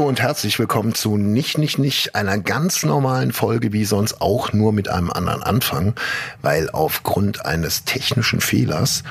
[0.00, 4.54] Hallo und herzlich willkommen zu Nicht, Nicht, Nicht, einer ganz normalen Folge, wie sonst auch
[4.54, 5.92] nur mit einem anderen Anfang,
[6.40, 9.02] weil aufgrund eines technischen Fehlers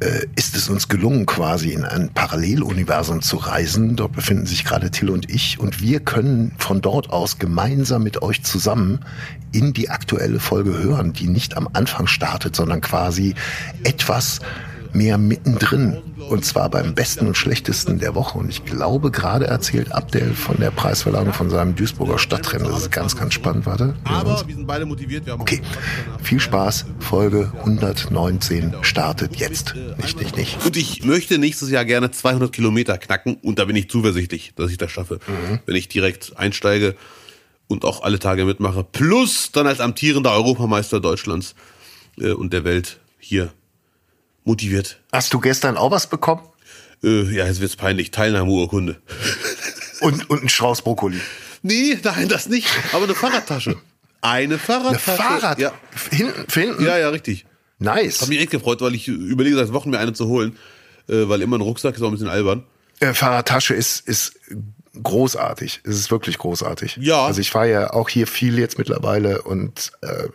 [0.00, 3.94] äh, ist es uns gelungen, quasi in ein Paralleluniversum zu reisen.
[3.94, 8.22] Dort befinden sich gerade Till und ich und wir können von dort aus gemeinsam mit
[8.22, 9.00] euch zusammen
[9.52, 13.34] in die aktuelle Folge hören, die nicht am Anfang startet, sondern quasi
[13.84, 14.40] etwas
[14.94, 15.98] mehr mittendrin.
[16.28, 18.38] Und zwar beim besten und schlechtesten der Woche.
[18.38, 22.68] Und ich glaube, gerade erzählt Abdel von der Preisverleihung von seinem Duisburger Stadtrennen.
[22.68, 23.66] Das ist ganz, ganz spannend.
[23.66, 23.94] Warte.
[24.04, 25.28] Aber wir sind beide motiviert.
[25.30, 25.62] Okay.
[26.22, 26.86] Viel Spaß.
[26.98, 29.74] Folge 119 startet jetzt.
[29.96, 30.66] Nicht, nicht, nicht.
[30.66, 34.70] Und ich möchte nächstes Jahr gerne 200 Kilometer knacken und da bin ich zuversichtlich, dass
[34.70, 35.18] ich das schaffe.
[35.66, 36.94] Wenn ich direkt einsteige
[37.68, 38.84] und auch alle Tage mitmache.
[38.84, 41.54] Plus dann als amtierender Europameister Deutschlands
[42.18, 43.52] äh, und der Welt hier
[44.48, 44.98] motiviert.
[45.12, 46.42] Hast du gestern auch was bekommen?
[47.04, 48.10] Äh, ja, jetzt wird's peinlich.
[48.10, 49.00] Teilnahmeurkunde.
[50.00, 51.20] Und, und ein Strauß Brokkoli.
[51.62, 52.68] Nee, nein, das nicht.
[52.92, 53.76] Aber eine Fahrradtasche.
[54.20, 55.22] Eine Eine Fahrradtasche.
[55.22, 55.58] Fahrrad.
[55.58, 55.72] Ja,
[56.10, 56.84] Hinten, für hinten?
[56.84, 57.46] ja, ja richtig.
[57.78, 58.20] Nice.
[58.20, 60.56] Hab mich echt gefreut, weil ich überlege seit Wochen mir eine zu holen.
[61.08, 62.64] Äh, weil immer ein Rucksack ist auch ein bisschen albern.
[63.00, 64.34] Äh, Fahrradtasche ist, ist
[65.02, 65.80] großartig.
[65.84, 66.98] Es ist wirklich großartig.
[67.00, 67.26] Ja.
[67.26, 70.28] Also ich fahre ja auch hier viel jetzt mittlerweile und äh,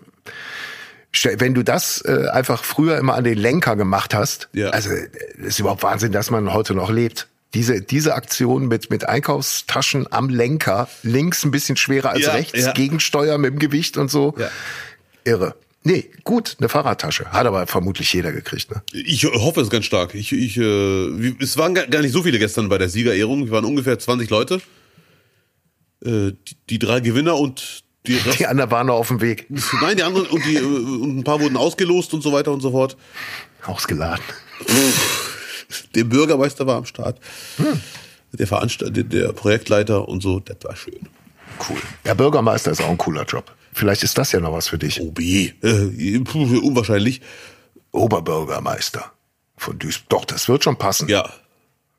[1.21, 4.69] wenn du das äh, einfach früher immer an den Lenker gemacht hast, Ja.
[4.69, 5.07] also äh,
[5.45, 7.27] ist überhaupt Wahnsinn, dass man heute noch lebt.
[7.53, 12.59] Diese, diese Aktion mit, mit Einkaufstaschen am Lenker, links ein bisschen schwerer als Ja, rechts,
[12.59, 12.71] ja.
[12.71, 14.33] Gegensteuer mit dem Gewicht und so.
[14.39, 14.49] Ja.
[15.23, 15.55] Irre.
[15.83, 17.25] Nee, gut, eine Fahrradtasche.
[17.31, 18.81] Hat aber vermutlich jeder gekriegt, ne?
[18.93, 20.15] Ich hoffe es ganz stark.
[20.15, 23.45] Ich, ich, äh, es waren gar gar nicht so viele gestern bei der Siegerehrung.
[23.45, 24.61] Wir waren ungefähr 20 Leute.
[26.03, 29.47] Äh, die, die drei Gewinner und die Rest, Die anderen waren noch auf dem Weg.
[29.81, 32.61] Nein, die anderen und die äh, und ein paar wurden ausgelost und so weiter und
[32.61, 32.97] so fort.
[33.65, 34.23] Ausgeladen.
[35.95, 37.19] Der Bürgermeister war am Start.
[38.33, 41.07] Der Veranstalter, der Projektleiter und so, das war schön.
[41.69, 41.77] Cool.
[42.03, 43.53] Ja, Bürgermeister ist auch ein cooler Job.
[43.73, 45.01] Vielleicht ist das ja noch was für dich.
[45.01, 46.17] OB, äh,
[46.61, 47.21] unwahrscheinlich.
[47.91, 49.11] Oberbürgermeister
[49.55, 50.09] von Duisburg.
[50.09, 51.07] Doch, das wird schon passen.
[51.09, 51.31] Ja.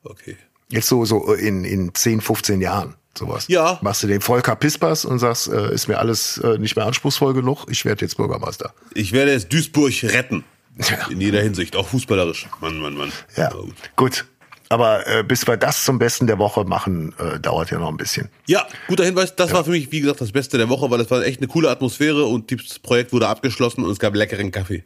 [0.02, 0.36] Okay.
[0.70, 2.94] Jetzt so, so in, in 10, 15 Jahren.
[3.16, 3.46] Sowas.
[3.48, 3.78] Ja.
[3.82, 7.34] Machst du den Volker Pispers und sagst, äh, ist mir alles äh, nicht mehr anspruchsvoll
[7.34, 8.74] genug, ich werde jetzt Bürgermeister.
[8.94, 10.44] Ich werde jetzt Duisburg retten.
[10.76, 11.06] Ja.
[11.08, 12.48] In jeder Hinsicht, auch fußballerisch.
[12.60, 13.12] Mann, Mann, Mann.
[13.36, 13.64] Ja, Aber
[13.94, 14.24] gut.
[14.68, 17.96] Aber äh, bis wir das zum Besten der Woche machen, äh, dauert ja noch ein
[17.96, 18.28] bisschen.
[18.46, 19.36] Ja, guter Hinweis.
[19.36, 21.46] Das war für mich, wie gesagt, das Beste der Woche, weil es war echt eine
[21.46, 24.82] coole Atmosphäre und das Projekt wurde abgeschlossen und es gab leckeren Kaffee.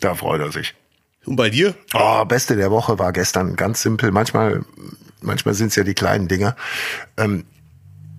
[0.00, 0.74] Da freut er sich.
[1.26, 1.74] Und bei dir?
[1.94, 4.10] Oh, Beste der Woche war gestern ganz simpel.
[4.10, 4.64] Manchmal,
[5.20, 6.56] manchmal sind es ja die kleinen Dinger.
[7.16, 7.44] Ähm,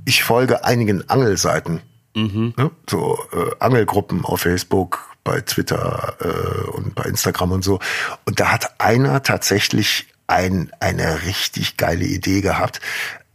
[0.05, 1.81] ich folge einigen Angelseiten.
[2.15, 2.71] Ne?
[2.89, 7.79] So äh, Angelgruppen auf Facebook, bei Twitter äh, und bei Instagram und so.
[8.25, 12.81] Und da hat einer tatsächlich ein, eine richtig geile Idee gehabt.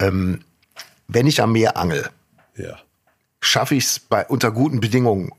[0.01, 0.41] Ähm,
[1.07, 2.09] wenn ich am Meer angel,
[2.57, 2.79] Ja.
[3.41, 5.31] schaffe ich es bei unter guten Bedingungen,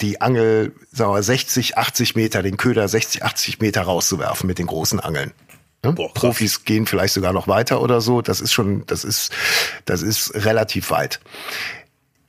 [0.00, 4.66] die Angel, sagen wir, 60, 80 Meter, den Köder 60, 80 Meter rauszuwerfen mit den
[4.66, 5.32] großen Angeln.
[5.86, 5.92] Ne?
[5.92, 6.12] Boah.
[6.14, 8.22] Profis gehen vielleicht sogar noch weiter oder so.
[8.22, 9.32] Das ist schon, das ist,
[9.84, 11.20] das ist relativ weit.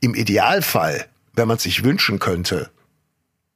[0.00, 2.70] Im Idealfall, wenn man sich wünschen könnte,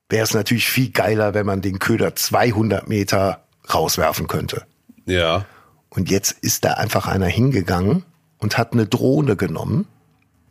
[0.08, 4.64] wäre es natürlich viel geiler, wenn man den Köder 200 Meter rauswerfen könnte.
[5.06, 5.46] Ja.
[5.88, 8.04] Und jetzt ist da einfach einer hingegangen
[8.38, 9.86] und hat eine Drohne genommen,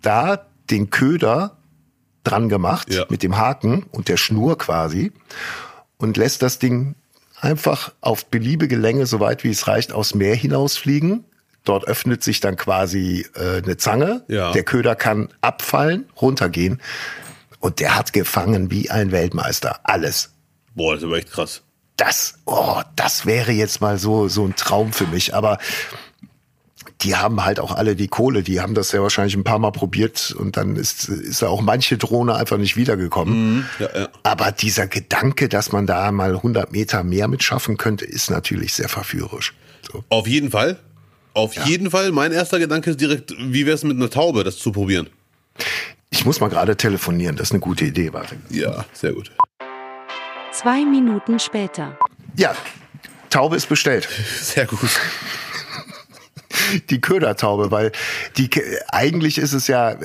[0.02, 1.58] da den Köder
[2.24, 3.06] dran gemacht Ja.
[3.10, 5.12] mit dem Haken und der Schnur quasi
[5.98, 6.96] und lässt das Ding
[7.42, 11.26] einfach auf beliebige Länge, so weit wie es reicht, aus Meer hinausfliegen.
[11.64, 14.24] Dort öffnet sich dann quasi äh, eine Zange.
[14.28, 14.52] Ja.
[14.52, 16.82] Der Köder kann abfallen, runtergehen.
[17.60, 19.80] Und der hat gefangen wie ein Weltmeister.
[19.84, 20.32] Alles
[20.74, 21.62] Boah, das ist aber echt krass.
[21.98, 25.36] das, oh, das wäre jetzt mal so, so ein Traum für mich.
[25.36, 25.60] Aber
[27.02, 28.44] die haben halt auch alle die Kohle.
[28.44, 31.62] Die haben das ja wahrscheinlich ein paar Mal probiert und dann ist, ist ja auch
[31.62, 33.66] manche Drohne einfach nicht wiedergekommen.
[33.80, 34.10] Ja, ja.
[34.24, 38.74] Aber dieser Gedanke, dass man da mal 100 Meter mehr mit schaffen könnte, ist natürlich
[38.74, 39.54] sehr verführerisch.
[39.92, 40.04] So.
[40.10, 40.78] Auf jeden Fall.
[41.34, 42.12] Auf jeden Fall.
[42.12, 45.10] Mein erster Gedanke ist direkt, wie wäre es mit einer Taube, das zu probieren?
[46.10, 47.36] Ich muss mal gerade telefonieren.
[47.36, 48.12] Das ist eine gute Idee.
[48.12, 48.36] Warte.
[48.50, 49.32] Ja, sehr gut.
[50.52, 51.98] Zwei Minuten später.
[52.36, 52.54] Ja,
[53.30, 54.10] Taube ist bestellt.
[54.42, 54.90] Sehr gut.
[56.90, 57.92] Die Ködertaube, weil
[58.38, 58.50] die
[58.92, 59.96] eigentlich ist es ja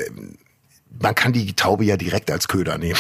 [0.99, 2.99] man kann die Taube ja direkt als Köder nehmen.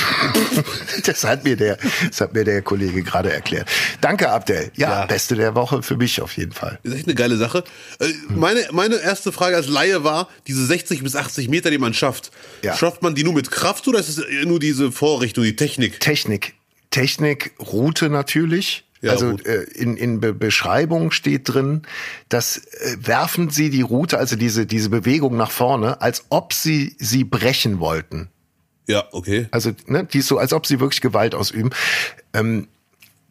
[1.06, 3.70] das hat mir der das hat mir der Kollege gerade erklärt.
[4.02, 4.70] Danke Abdel.
[4.76, 5.06] Ja, Ja.
[5.06, 6.78] beste der Woche für mich auf jeden Fall.
[6.82, 7.64] Das ist echt eine geile Sache.
[7.98, 11.94] Äh, Meine, meine erste Frage als Laie war, diese 60 bis 80 Meter, die man
[11.94, 12.32] schafft,
[12.62, 12.76] Ja.
[12.76, 15.98] schafft man die nur mit Kraft oder ist es nur diese Vorrichtung, die Technik?
[15.98, 16.52] Technik,
[16.90, 18.84] Technik, Route natürlich.
[19.06, 19.46] Ja, also gut.
[19.46, 21.82] äh, in, in Be Beschreibung steht drin,
[22.28, 26.94] dass äh, werfen Sie die Route, also diese, diese Bewegung nach vorne, als ob Sie
[26.98, 28.28] sie brechen wollten.
[28.86, 29.48] Ja, okay.
[29.50, 31.70] Also ne, die ist so, als ob sie wirklich Gewalt ausüben.
[32.32, 32.68] Ähm,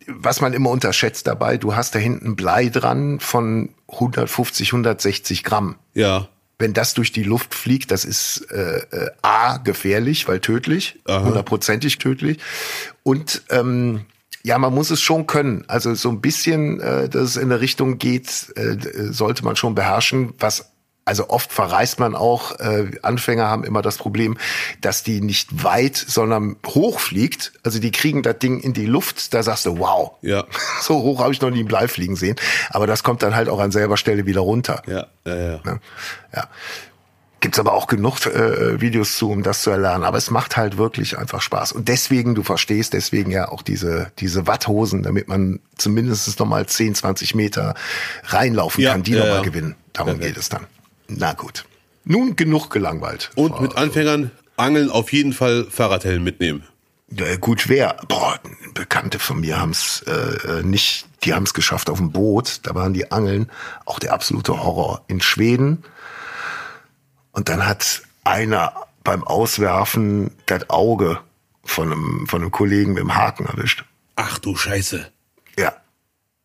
[0.07, 5.75] was man immer unterschätzt dabei, du hast da hinten Blei dran von 150, 160 Gramm.
[5.93, 6.27] Ja.
[6.59, 11.97] Wenn das durch die Luft fliegt, das ist äh, äh, A, gefährlich, weil tödlich, hundertprozentig
[11.97, 12.37] tödlich.
[13.03, 14.05] Und ähm,
[14.45, 15.65] ja, man muss es schon können.
[15.67, 18.77] Also so ein bisschen, äh, dass es in eine Richtung geht, äh,
[19.11, 20.71] sollte man schon beherrschen, was
[21.03, 24.37] also oft verreist man auch, äh, Anfänger haben immer das Problem,
[24.81, 27.53] dass die nicht weit, sondern hoch fliegt.
[27.63, 30.13] Also die kriegen das Ding in die Luft, da sagst du, wow.
[30.21, 30.45] Ja.
[30.81, 32.35] So hoch habe ich noch nie einen Blei fliegen sehen.
[32.69, 34.81] Aber das kommt dann halt auch an selber Stelle wieder runter.
[34.87, 35.59] Ja, ja, ja.
[35.63, 35.79] Ne?
[36.35, 36.47] Ja.
[37.45, 40.03] Gibt's aber auch genug äh, Videos zu, um das zu erlernen.
[40.03, 41.73] Aber es macht halt wirklich einfach Spaß.
[41.73, 46.65] Und deswegen, du verstehst, deswegen ja auch diese, diese Watthosen, damit man zumindest noch mal
[46.65, 47.75] 10, 20 Meter
[48.23, 49.41] reinlaufen Ja, kann, die ja, noch mal ja.
[49.43, 49.75] gewinnen.
[49.93, 50.65] Darum geht es dann.
[51.07, 51.65] Na gut.
[52.03, 53.29] Nun genug gelangweilt.
[53.35, 56.63] Und mit Anfängern Angeln auf jeden Fall Fahrradhelm mitnehmen.
[57.15, 57.97] Äh, gut schwer.
[58.07, 58.39] Boah,
[58.73, 62.61] Bekannte von mir haben's äh, äh, nicht, die haben's geschafft auf dem Boot.
[62.63, 63.51] Da waren die Angeln
[63.85, 65.03] auch der absolute Horror.
[65.05, 65.83] In Schweden.
[67.35, 68.73] Und dann hat einer
[69.03, 71.19] beim Auswerfen das Auge
[71.63, 73.83] von einem, von einem Kollegen mit dem Haken erwischt.
[74.15, 75.11] Ach du Scheiße.
[75.59, 75.75] Ja.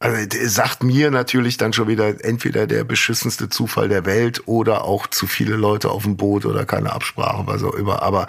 [0.00, 0.16] Also
[0.48, 5.26] sagt mir natürlich dann schon wieder entweder der beschissenste Zufall der Welt oder auch zu
[5.26, 8.02] viele Leute auf dem Boot oder keine Absprache, was auch immer.
[8.02, 8.26] Aber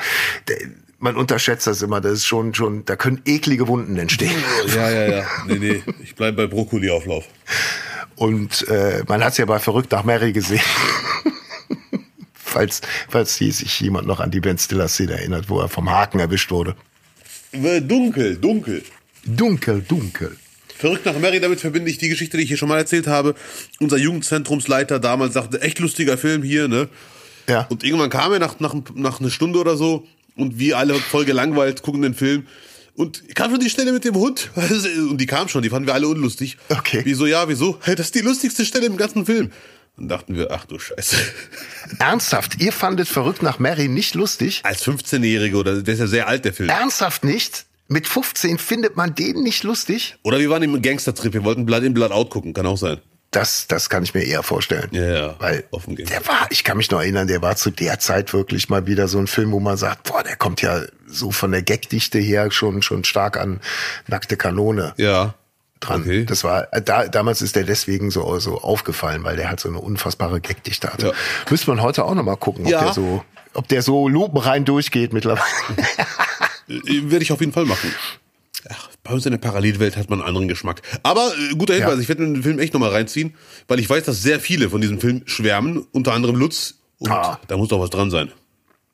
[0.99, 1.99] man unterschätzt das immer.
[1.99, 4.31] Das ist schon, schon, da können eklige Wunden entstehen.
[4.75, 5.25] Ja, ja, ja.
[5.47, 5.83] Nee, nee.
[6.03, 7.25] Ich bleib bei Brokkoli-Auflauf.
[8.15, 10.61] Und äh, man hat es ja bei Verrückt nach Mary gesehen.
[12.51, 16.51] falls, falls sich jemand noch an die Ben Stiller-Szene erinnert, wo er vom Haken erwischt
[16.51, 16.75] wurde.
[17.51, 18.83] Dunkel, dunkel.
[19.25, 20.37] Dunkel, dunkel.
[20.77, 23.35] Verrückt nach Mary, damit verbinde ich die Geschichte, die ich hier schon mal erzählt habe.
[23.79, 26.89] Unser Jugendzentrumsleiter damals sagte, echt lustiger Film hier, ne?
[27.47, 27.67] Ja.
[27.69, 31.25] Und irgendwann kam er nach, nach, nach einer Stunde oder so und wir alle voll
[31.25, 32.47] gelangweilt gucken den Film.
[32.95, 34.51] Und kam schon die Stelle mit dem Hund.
[34.55, 36.57] Und die kam schon, die fanden wir alle unlustig.
[36.69, 37.01] Okay.
[37.03, 37.79] Wieso, ja, wieso?
[37.85, 39.51] Das ist die lustigste Stelle im ganzen Film.
[39.97, 41.17] Dann dachten wir, ach du Scheiße.
[41.99, 44.61] Ernsthaft, ihr fandet Verrückt nach Mary nicht lustig?
[44.63, 46.69] Als 15-Jährige, oder der ist ja sehr alt, der Film.
[46.69, 47.65] Ernsthaft nicht?
[47.87, 50.15] Mit 15 findet man den nicht lustig?
[50.23, 52.99] Oder wir waren im Gangster-Trip, wir wollten Blood in, Blood out gucken, kann auch sein.
[53.31, 54.89] Das, das kann ich mir eher vorstellen.
[54.91, 56.05] Ja, ja, Weil offen gehen.
[56.07, 59.07] der war, ich kann mich noch erinnern, der war zu der Zeit wirklich mal wieder
[59.07, 62.49] so ein Film, wo man sagt, boah, der kommt ja so von der Gagdichte her
[62.51, 63.61] schon, schon stark an
[64.07, 65.35] nackte Kanone Ja.
[65.81, 66.01] Dran.
[66.01, 66.23] Okay.
[66.25, 69.67] Das war, äh, da, damals ist der deswegen so, so aufgefallen, weil der halt so
[69.69, 71.07] eine unfassbare Gagdichte hatte.
[71.07, 71.13] Ja.
[71.49, 72.83] Müsste man heute auch noch mal gucken, ob Ja.
[72.85, 73.23] der so,
[73.53, 75.43] ob der so lupenrein durchgeht mittlerweile.
[76.69, 77.93] Äh, Werde ich auf jeden Fall machen.
[78.69, 80.81] Ach, bei uns in der Parallelwelt hat man einen anderen Geschmack.
[81.03, 81.99] Aber äh, guter Hinweis, Ja.
[81.99, 83.33] ich werde den Film echt nochmal reinziehen,
[83.67, 86.75] weil ich weiß, dass sehr viele von diesem Film schwärmen, unter anderem Lutz.
[86.99, 87.39] Und Ah.
[87.47, 88.31] da muss doch was dran sein.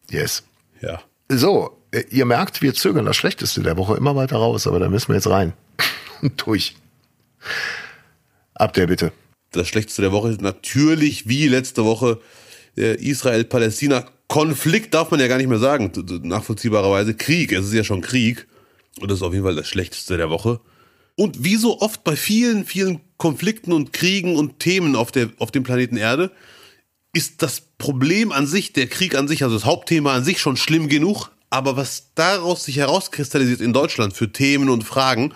[0.09, 0.43] yes.
[0.81, 1.01] Ja.
[1.29, 4.87] So, äh, ihr merkt, wir zögern das Schlechteste der Woche immer weiter raus, aber da
[4.87, 5.51] müssen wir jetzt rein.
[6.37, 6.75] Durch.
[8.53, 9.11] Ab der bitte.
[9.51, 12.19] Das Schlechteste der Woche ist natürlich wie letzte Woche
[12.75, 15.91] der Israel-Palästina-Konflikt, darf man ja gar nicht mehr sagen,
[16.23, 17.15] nachvollziehbarerweise.
[17.15, 18.47] Krieg, es ist ja schon Krieg.
[18.99, 20.59] Und das ist auf jeden Fall das Schlechteste der Woche.
[21.15, 25.51] Und wie so oft bei vielen, vielen Konflikten und Kriegen und Themen auf, der, auf
[25.51, 26.31] dem Planeten Erde,
[27.13, 30.57] ist das Problem an sich, der Krieg an sich, also das Hauptthema an sich schon
[30.57, 31.31] schlimm genug.
[31.49, 35.33] Aber was daraus sich herauskristallisiert in Deutschland für Themen und Fragen,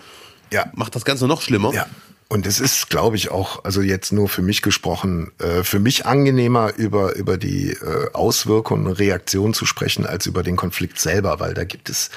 [0.52, 0.72] Ja.
[0.74, 1.74] macht das Ganze noch schlimmer.
[1.74, 1.88] Ja.
[2.32, 6.06] Und es ist, glaube ich, auch, also jetzt nur für mich gesprochen, äh, für mich
[6.06, 11.42] angenehmer, über, über die äh, Auswirkungen und Reaktionen zu sprechen, als über den Konflikt selber,
[11.42, 12.10] weil da gibt es,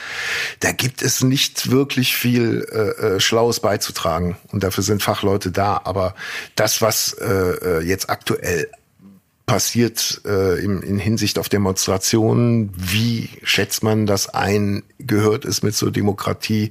[0.60, 4.36] da gibt es nicht wirklich viel äh, äh, Schlaues beizutragen.
[4.52, 5.80] Und dafür sind Fachleute da.
[5.82, 6.14] Aber
[6.54, 8.68] das, was äh, äh, jetzt aktuell
[9.46, 15.74] passiert äh, in, in Hinsicht auf Demonstrationen, wie schätzt man das ein, gehört es mit
[15.74, 16.70] zur Demokratie?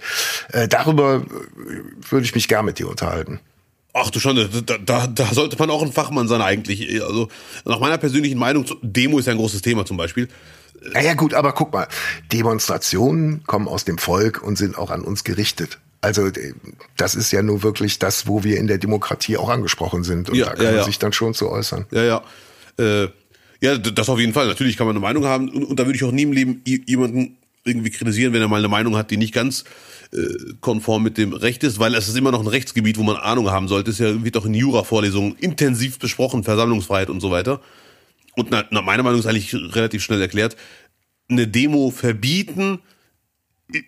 [0.51, 3.39] Äh, darüber äh, würde ich mich gern mit dir unterhalten.
[3.93, 7.03] Ach du Schande, da, da, da sollte man auch ein Fachmann sein eigentlich.
[7.03, 7.27] Also
[7.63, 10.27] nach meiner persönlichen Meinung, Demo ist ja ein großes Thema zum Beispiel.
[10.93, 11.87] Naja gut, aber guck mal,
[12.31, 15.77] Demonstrationen kommen aus dem Volk und sind auch an uns gerichtet.
[16.01, 16.53] Also äh,
[16.97, 20.29] das ist ja nur wirklich das, wo wir in der Demokratie auch angesprochen sind.
[20.29, 20.83] Und Ja, da kann ja, man ja.
[20.85, 21.85] sich dann schon zu äußern.
[21.91, 22.23] Ja, ja.
[22.77, 23.07] Äh,
[23.61, 24.47] ja, das auf jeden Fall.
[24.47, 26.61] Natürlich kann man eine Meinung haben und, und da würde ich auch nie im Leben
[26.65, 29.63] jemanden irgendwie kritisieren, wenn er mal eine Meinung hat, die nicht ganz
[30.11, 33.15] äh, konform mit dem Recht ist, weil es ist immer noch ein Rechtsgebiet, wo man
[33.15, 33.91] Ahnung haben sollte.
[33.91, 37.61] Es ja, wird auch in Jura-Vorlesungen intensiv besprochen, Versammlungsfreiheit und so weiter.
[38.35, 40.57] Und na, na, meine Meinung ist eigentlich relativ schnell erklärt.
[41.29, 42.79] Eine Demo verbieten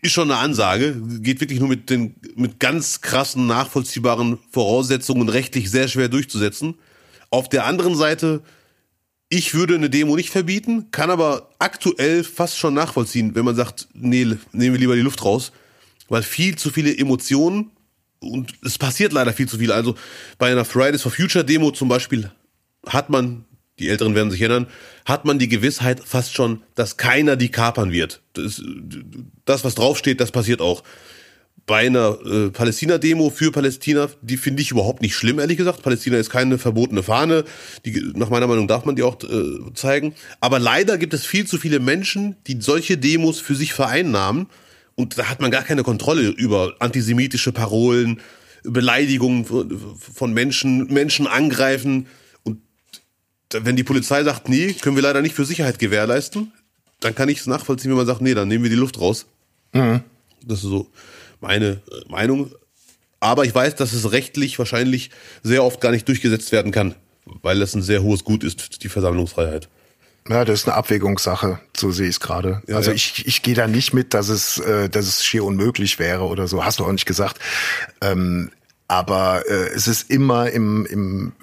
[0.02, 0.96] ist schon eine Ansage.
[1.20, 6.76] Geht wirklich nur mit den mit ganz krassen, nachvollziehbaren Voraussetzungen rechtlich sehr schwer durchzusetzen.
[7.30, 8.42] Auf der anderen Seite,
[9.30, 13.88] ich würde eine Demo nicht verbieten, kann aber aktuell fast schon nachvollziehen, wenn man sagt,
[13.94, 15.52] nee, nehmen wir lieber die Luft raus,
[16.10, 17.72] weil viel zu viele Emotionen
[18.20, 19.72] und es passiert leider viel zu viel.
[19.72, 19.96] Also
[20.38, 22.32] bei einer Fridays for Future Demo zum Beispiel
[22.86, 23.46] hat man
[23.80, 24.68] die Älteren werden sich erinnern,
[25.04, 28.22] hat man die Gewissheit fast schon, dass keiner die kapern wird.
[28.34, 28.62] Das,
[29.44, 30.84] das was draufsteht, das passiert auch.
[31.66, 35.82] Bei einer äh, Palästina-Demo für Palästina, die finde ich überhaupt nicht schlimm, ehrlich gesagt.
[35.82, 37.44] Palästina ist keine verbotene Fahne.
[37.86, 40.14] Die, nach meiner Meinung darf man die auch äh, zeigen.
[40.40, 44.48] Aber leider gibt es viel zu viele Menschen, die solche Demos für sich vereinnahmen.
[44.94, 48.22] Und da hat man gar keine Kontrolle über antisemitische Parolen,
[48.64, 49.46] Beleidigungen
[49.98, 52.08] von Menschen, Menschen angreifen
[53.52, 56.52] wenn die Polizei sagt, nee, können wir leider nicht für Sicherheit gewährleisten,
[57.00, 59.28] dann kann ich es nachvollziehen, wenn man sagt, nee, dann nehmen wir die Luft raus.
[59.74, 60.02] Mhm.
[60.46, 60.88] Das ist so
[61.46, 62.52] meine äh, Meinung.
[63.20, 65.10] Aber ich weiß, dass es rechtlich wahrscheinlich
[65.42, 68.90] sehr oft gar nicht durchgesetzt werden kann, weil es ein sehr hohes Gut ist, die
[68.90, 69.70] Versammlungsfreiheit.
[70.28, 72.62] Ja, das ist eine Abwägungssache, so sehe ich es gerade.
[72.68, 72.96] Ja, also ja.
[72.96, 76.48] ich, ich gehe da nicht mit, dass es, äh, dass es schier unmöglich wäre oder
[76.48, 76.66] so.
[76.66, 77.40] Hast du auch nicht gesagt.
[78.02, 78.52] Ähm,
[78.88, 81.34] aber äh, es ist immer im, im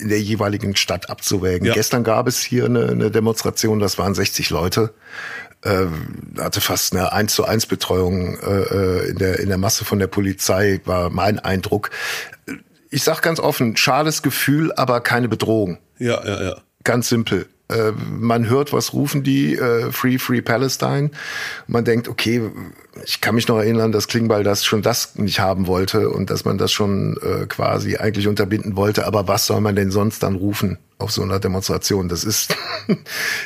[0.00, 1.66] in der jeweiligen Stadt abzuwägen.
[1.66, 1.74] Ja.
[1.74, 4.92] Gestern gab es hier eine, eine Demonstration, das waren 60 Leute.
[5.62, 5.86] Äh,
[6.38, 10.00] hatte fast eine 1 zu 1 Betreuung äh, äh, in, der, in der Masse von
[10.00, 11.90] der Polizei, war mein Eindruck.
[12.90, 15.78] Ich sag ganz offen, schades Gefühl, aber keine Bedrohung.
[15.98, 16.56] Ja, ja, ja.
[16.82, 17.46] Ganz simpel.
[17.68, 21.10] Äh, man hört, was rufen die, äh, Free, Free Palestine.
[21.66, 22.50] Man denkt, okay,
[23.04, 26.44] ich kann mich noch erinnern, dass Klingbeil das schon das nicht haben wollte und dass
[26.44, 29.06] man das schon äh, quasi eigentlich unterbinden wollte.
[29.06, 32.08] Aber was soll man denn sonst dann rufen auf so einer Demonstration?
[32.08, 32.54] Das ist,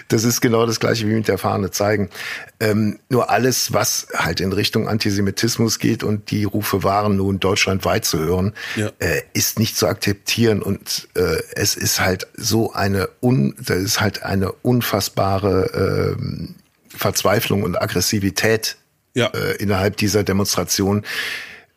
[0.09, 2.11] das ist genau das Gleiche wie mit der Fahne zeigen.
[2.59, 8.05] Ähm, nur alles, was halt in Richtung Antisemitismus geht und die Rufe waren nun deutschlandweit
[8.05, 8.91] zu hören, ja.
[8.99, 14.01] äh, ist nicht zu akzeptieren und äh, es ist halt so eine un, das ist
[14.01, 18.77] halt eine unfassbare äh, Verzweiflung und Aggressivität
[19.17, 19.27] ja.
[19.29, 21.05] äh, innerhalb dieser Demonstration,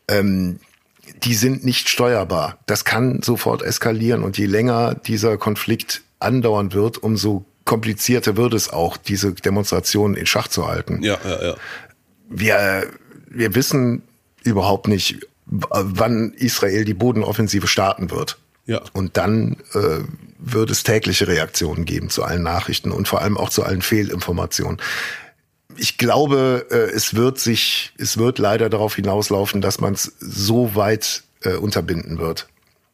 [0.07, 0.59] ähm,
[1.23, 2.59] die sind nicht steuerbar.
[2.65, 8.69] Das kann sofort eskalieren und je länger dieser Konflikt andauern wird, umso komplizierter wird es
[8.69, 11.01] auch, diese Demonstration in Schach zu halten.
[11.01, 11.55] Ja, ja, ja.
[12.29, 12.87] Wir,
[13.27, 14.03] wir wissen
[14.43, 18.37] überhaupt nicht, wann Israel die Bodenoffensive starten wird.
[18.65, 18.81] Ja.
[18.93, 20.01] Und dann äh,
[20.37, 24.79] wird es tägliche Reaktionen geben zu allen Nachrichten und vor allem auch zu allen Fehlinformationen
[25.79, 30.75] ich glaube, äh, es wird sich, es wird leider darauf hinauslaufen, dass man es so
[30.75, 32.47] weit äh, unterbinden wird.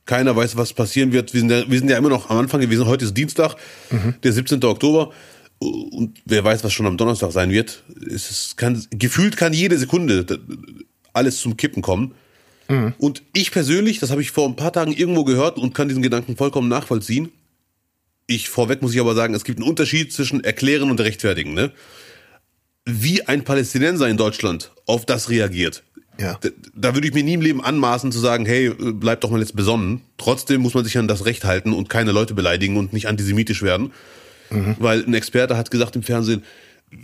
[0.05, 1.33] Keiner weiß, was passieren wird.
[1.33, 2.85] Wir sind, ja, wir sind ja immer noch am Anfang gewesen.
[2.85, 3.55] Heute ist Dienstag,
[3.89, 4.15] mhm.
[4.23, 4.63] der 17.
[4.63, 5.11] Oktober.
[5.57, 7.83] Und wer weiß, was schon am Donnerstag sein wird.
[8.05, 10.39] Es ist, kann, gefühlt kann jede Sekunde
[11.13, 12.13] alles zum Kippen kommen.
[12.67, 12.93] Mhm.
[12.97, 16.03] Und ich persönlich, das habe ich vor ein paar Tagen irgendwo gehört und kann diesen
[16.03, 17.31] Gedanken vollkommen nachvollziehen.
[18.27, 21.53] Ich vorweg muss ich aber sagen, es gibt einen Unterschied zwischen erklären und rechtfertigen.
[21.53, 21.71] Ne?
[22.85, 25.83] Wie ein Palästinenser in Deutschland auf das reagiert.
[26.19, 26.37] Ja.
[26.41, 29.39] Da, da würde ich mir nie im Leben anmaßen zu sagen, hey, bleib doch mal
[29.39, 30.01] jetzt besonnen.
[30.17, 33.61] Trotzdem muss man sich an das Recht halten und keine Leute beleidigen und nicht antisemitisch
[33.63, 33.91] werden.
[34.49, 34.75] Mhm.
[34.79, 36.43] Weil ein Experte hat gesagt im Fernsehen,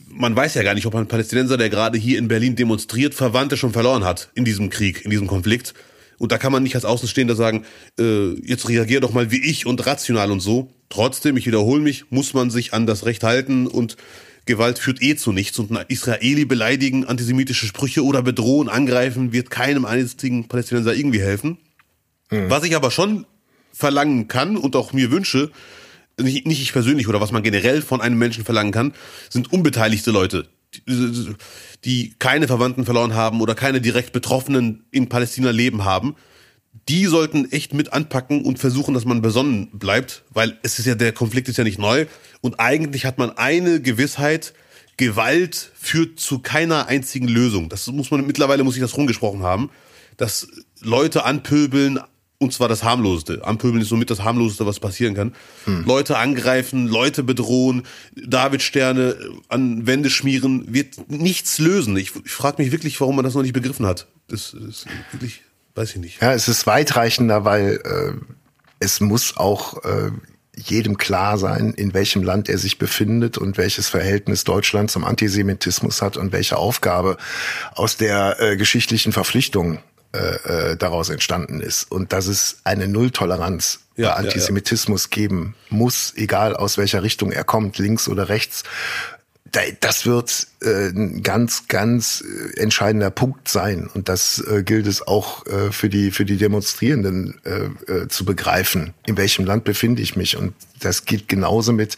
[0.08, 3.58] man weiß ja gar nicht, ob ein Palästinenser, der gerade hier in Berlin demonstriert, Verwandte
[3.58, 5.74] schon verloren hat in diesem Krieg, in diesem Konflikt.
[6.18, 7.66] Und da kann man nicht als Außenstehender sagen,
[8.00, 10.72] äh, jetzt reagier doch mal wie ich und rational und so.
[10.90, 13.98] Trotzdem, ich wiederhole mich, muss man sich an das Recht halten und
[14.46, 19.50] Gewalt führt eh zu nichts und ein Israeli beleidigen, antisemitische Sprüche oder bedrohen, angreifen, wird
[19.50, 21.58] keinem einzigen Palästinenser irgendwie helfen.
[22.32, 22.50] Mhm.
[22.50, 23.26] Was ich aber schon
[23.72, 25.52] verlangen kann und auch mir wünsche,
[26.20, 28.94] nicht, nicht ich persönlich oder was man generell von einem Menschen verlangen kann,
[29.30, 30.48] sind unbeteiligte Leute,
[30.88, 31.36] die,
[31.86, 36.16] die keine Verwandten verloren haben oder keine direkt Betroffenen in Palästina leben haben
[36.88, 40.96] die sollten echt mit anpacken und versuchen, dass man besonnen bleibt, weil es ist ja,
[40.96, 42.06] der Konflikt ist ja nicht neu
[42.42, 44.54] und eigentlich hat man eine Gewissheit,
[44.98, 47.70] Gewalt führt zu keiner einzigen Lösung.
[47.70, 49.70] Das muss man, mittlerweile muss ich das rumgesprochen haben,
[50.18, 50.48] dass
[50.82, 52.00] Leute anpöbeln,
[52.38, 53.46] und zwar das harmloseste.
[53.46, 55.36] Anpöbeln ist somit das harmloseste, was passieren kann.
[55.66, 55.86] Hm.
[55.86, 57.84] Leute angreifen, Leute bedrohen,
[58.16, 59.16] Davidsterne
[59.48, 61.96] an Wände schmieren, wird nichts lösen.
[61.98, 64.08] Ich, ich frage mich wirklich, warum man das noch nicht begriffen hat.
[64.28, 65.42] Das ist wirklich
[65.76, 66.22] weiß ich nicht.
[66.22, 68.14] Ja, es ist weitreichender, weil äh,
[68.80, 70.12] es muss auch äh,
[70.56, 76.02] jedem klar sein, in welchem Land er sich befindet und welches Verhältnis Deutschland zum Antisemitismus
[76.02, 77.18] hat und welche Aufgabe
[77.74, 79.80] aus der äh, geschichtlichen Verpflichtung
[80.14, 81.90] äh, äh, daraus entstanden ist.
[81.90, 85.16] Und dass es eine Nulltoleranz ja, bei Antisemitismus ja, ja.
[85.16, 88.64] geben muss, egal aus welcher Richtung er kommt, links oder rechts
[89.80, 93.90] das wird äh, ein ganz, ganz äh, entscheidender Punkt sein.
[93.94, 98.26] Und das äh, gilt es auch äh, für die für die Demonstrierenden äh, äh, zu
[98.26, 98.96] begreifen.
[99.06, 100.36] In welchem Land befinde ich mich?
[100.38, 101.98] Und das gilt genauso mit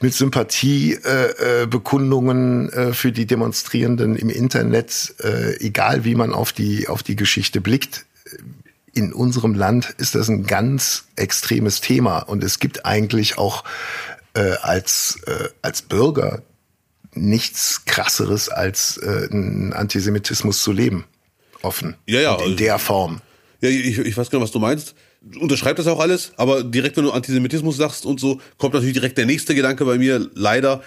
[0.00, 5.14] mit Sympathiebekundungen für die Demonstrierenden im Internet.
[5.58, 8.06] Egal wie man auf die auf die Geschichte blickt,
[8.94, 13.62] in unserem Land ist das ein ganz extremes Thema und es gibt eigentlich auch
[14.34, 16.42] äh, als äh, als Bürger
[17.14, 21.04] nichts krasseres als äh, einen Antisemitismus zu leben.
[21.62, 21.96] Offen.
[22.06, 22.32] Ja, ja.
[22.34, 23.20] Und in der Form.
[23.60, 24.94] Ja, ich, ich weiß genau, was du meinst.
[25.40, 29.16] Unterschreib das auch alles, aber direkt, wenn du Antisemitismus sagst und so, kommt natürlich direkt
[29.16, 30.28] der nächste Gedanke bei mir.
[30.34, 30.82] Leider,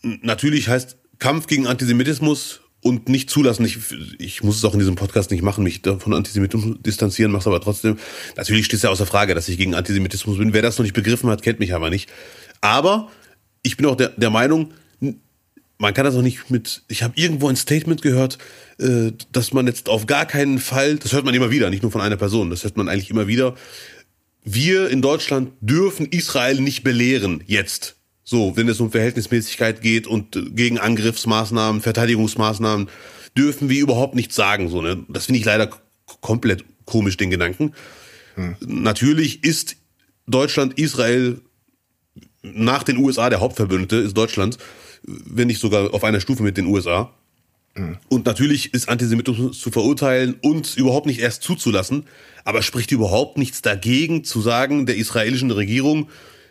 [0.00, 3.66] natürlich heißt Kampf gegen Antisemitismus und nicht zulassen.
[3.66, 3.78] Ich,
[4.18, 7.60] ich muss es auch in diesem Podcast nicht machen, mich von Antisemitismus distanzieren, mach's aber
[7.60, 7.98] trotzdem.
[8.36, 10.54] Natürlich steht es ja außer Frage, dass ich gegen Antisemitismus bin.
[10.54, 12.08] Wer das noch nicht begriffen hat, kennt mich aber nicht.
[12.62, 13.10] Aber
[13.62, 14.72] ich bin auch der, der Meinung,
[15.78, 18.38] man kann das auch nicht mit, ich habe irgendwo ein Statement gehört,
[18.78, 21.92] äh, dass man jetzt auf gar keinen Fall, das hört man immer wieder, nicht nur
[21.92, 23.54] von einer Person, das hört man eigentlich immer wieder,
[24.42, 27.96] wir in Deutschland dürfen Israel nicht belehren, jetzt.
[28.22, 32.88] So, wenn es um Verhältnismäßigkeit geht und gegen Angriffsmaßnahmen, Verteidigungsmaßnahmen,
[33.36, 34.68] dürfen wir überhaupt nichts sagen.
[34.68, 35.04] So, ne?
[35.08, 35.70] Das finde ich leider
[36.20, 37.72] komplett komisch, den Gedanken.
[38.34, 38.56] Hm.
[38.60, 39.76] Natürlich ist
[40.26, 41.40] Deutschland, Israel
[42.42, 44.58] nach den USA der Hauptverbündete, ist Deutschland
[45.06, 47.12] wenn nicht sogar auf einer Stufe mit den USA.
[48.08, 52.06] Und natürlich ist Antisemitismus zu verurteilen und überhaupt nicht erst zuzulassen,
[52.44, 56.08] aber spricht überhaupt nichts dagegen zu sagen, der israelischen Regierung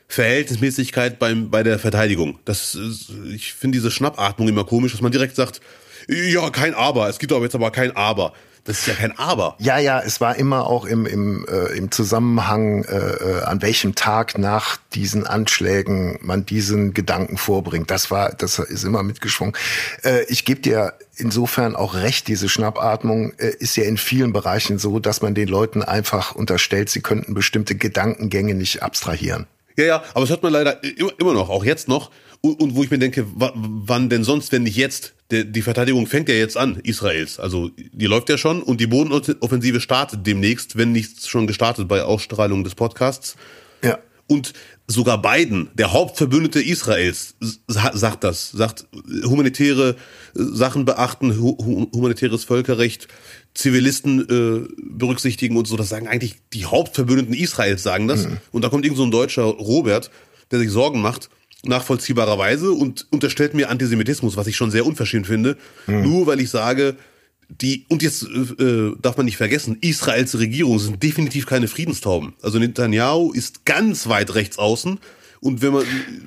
[0.07, 2.37] Verhältnismäßigkeit beim, bei der Verteidigung.
[2.45, 5.61] Das ist, ich finde diese Schnappatmung immer komisch, dass man direkt sagt,
[6.07, 8.33] ja, kein Aber, es gibt aber jetzt aber kein Aber.
[8.65, 9.55] Das ist ja kein Aber.
[9.59, 13.93] Ja, ja, es war immer auch im, im, äh, im Zusammenhang, äh, äh, an welchem
[13.93, 17.91] Tag nach diesen Anschlägen man diesen Gedanken vorbringt.
[17.91, 19.55] Das war, das ist immer mitgeschwungen.
[20.03, 24.79] Äh, ich gebe dir insofern auch recht, diese Schnappatmung äh, ist ja in vielen Bereichen
[24.79, 29.45] so, dass man den Leuten einfach unterstellt, sie könnten bestimmte Gedankengänge nicht abstrahieren.
[29.77, 30.81] Ja, ja, aber es hört man leider
[31.19, 32.09] immer noch, auch jetzt noch.
[32.45, 35.15] Und, und wo ich mir denke, wann denn sonst, wenn nicht jetzt?
[35.31, 37.39] Der, die Verteidigung fängt ja jetzt an, Israels.
[37.39, 42.03] Also die läuft ja schon und die Bodenoffensive startet demnächst, wenn nicht schon gestartet bei
[42.03, 43.35] Ausstrahlung des Podcasts.
[43.83, 43.97] Ja.
[44.27, 44.53] Und
[44.85, 47.33] sogar Biden, der Hauptverbündete Israels,
[47.67, 48.85] sagt das, sagt
[49.23, 49.95] humanitäre
[50.35, 53.07] Sachen beachten, humanitäres Völkerrecht,
[53.55, 55.77] Zivilisten äh, berücksichtigen und so.
[55.77, 58.27] Das sagen eigentlich die Hauptverbündeten Israels sagen das.
[58.27, 58.37] Mhm.
[58.51, 60.11] Und da kommt irgend so ein deutscher Robert,
[60.51, 61.31] der sich Sorgen macht
[61.65, 66.01] nachvollziehbarerweise und unterstellt mir Antisemitismus, was ich schon sehr unverschämt finde, mhm.
[66.01, 66.95] nur weil ich sage,
[67.49, 72.33] die, und jetzt äh, darf man nicht vergessen, Israels Regierung sind definitiv keine Friedenstauben.
[72.41, 74.99] Also Netanyahu ist ganz weit rechts außen.
[75.41, 75.83] Und wenn man,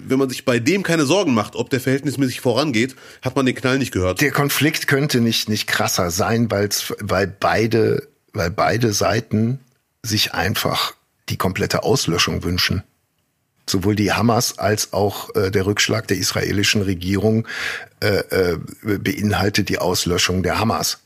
[0.07, 3.57] wenn man sich bei dem keine Sorgen macht, ob der verhältnismäßig vorangeht, hat man den
[3.57, 4.21] Knall nicht gehört.
[4.21, 9.59] Der Konflikt könnte nicht, nicht krasser sein, weil beide, weil beide Seiten
[10.05, 10.95] sich einfach
[11.31, 12.85] die komplette Auslöschung wünschen
[13.69, 17.47] sowohl die Hamas als auch äh, der Rückschlag der israelischen Regierung
[18.01, 20.99] äh, äh, beinhaltet die Auslöschung der Hamas.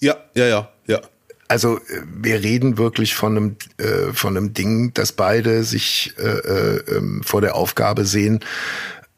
[0.00, 1.00] Ja, ja, ja, ja.
[1.48, 6.22] Also äh, wir reden wirklich von einem äh, von einem Ding, dass beide sich äh,
[6.22, 8.40] äh, ähm, vor der Aufgabe sehen,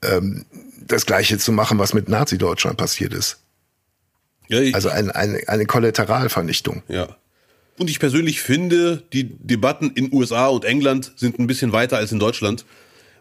[0.02, 0.44] ähm,
[0.80, 3.38] das Gleiche zu machen, was mit Nazi-Deutschland passiert ist.
[4.48, 6.82] Ja, ich, also ein, ein, eine Kollateralvernichtung.
[6.88, 7.16] Ja.
[7.80, 12.12] Und ich persönlich finde, die Debatten in USA und England sind ein bisschen weiter als
[12.12, 12.66] in Deutschland.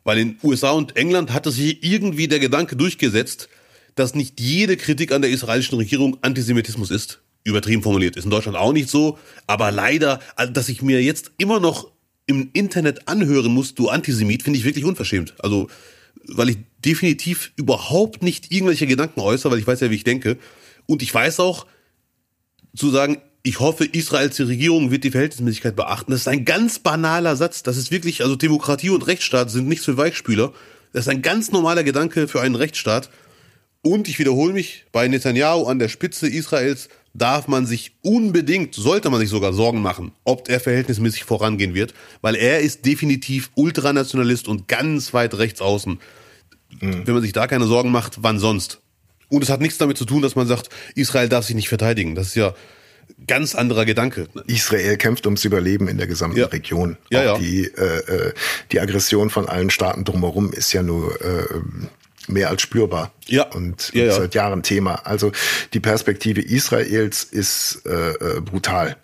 [0.04, 3.48] Weil in USA und England hatte sich irgendwie der Gedanke durchgesetzt,
[3.95, 7.22] dass nicht jede Kritik an der israelischen Regierung Antisemitismus ist.
[7.45, 8.17] Übertrieben formuliert.
[8.17, 9.17] Ist in Deutschland auch nicht so.
[9.48, 11.89] Aber leider, also, dass ich mir jetzt immer noch
[12.26, 15.36] im Internet anhören muss, du Antisemit, finde ich wirklich unverschämt.
[15.39, 15.69] Also,
[16.28, 20.38] weil ich definitiv überhaupt nicht irgendwelche Gedanken äußere, weil ich weiß ja, wie ich denke.
[20.86, 21.65] Und ich weiß auch,
[22.76, 26.12] zu sagen, ich hoffe, Israels Regierung wird die Verhältnismäßigkeit beachten.
[26.12, 27.63] Das ist ein ganz banaler Satz.
[27.63, 30.54] Das ist wirklich, also Demokratie und Rechtsstaat sind nichts für Weichspüler.
[30.91, 33.10] Das ist ein ganz normaler Gedanke für einen Rechtsstaat.
[33.82, 39.10] Und ich wiederhole mich, bei Netanyahu an der Spitze Israels darf man sich unbedingt, sollte
[39.10, 44.47] man sich sogar Sorgen machen, ob er verhältnismäßig vorangehen wird, weil er ist definitiv Ultranationalist
[44.47, 45.99] und ganz weit rechts außen.
[46.82, 47.08] Mhm.
[47.08, 48.82] Wenn man sich da keine Sorgen macht, wann sonst?
[49.30, 52.15] Und es hat nichts damit zu tun, dass man sagt, Israel darf sich nicht verteidigen.
[52.15, 52.54] Das ist ja,
[53.30, 54.28] ganz anderer Gedanke.
[54.48, 56.48] Israel kämpft ums Überleben in der gesamten ja.
[56.48, 56.98] Region.
[57.12, 57.38] Ja, ja.
[57.38, 58.34] Die, äh, äh,
[58.72, 61.46] die Aggression von allen Staaten drumherum ist ja nur äh,
[62.28, 63.13] mehr als spürbar.
[63.28, 63.44] Ja.
[63.44, 64.13] Und, ja, ja.
[64.13, 64.96] seit Jahren Thema.
[65.06, 65.32] Also
[65.74, 68.98] die Perspektive Israels ist äh, äh, brutal.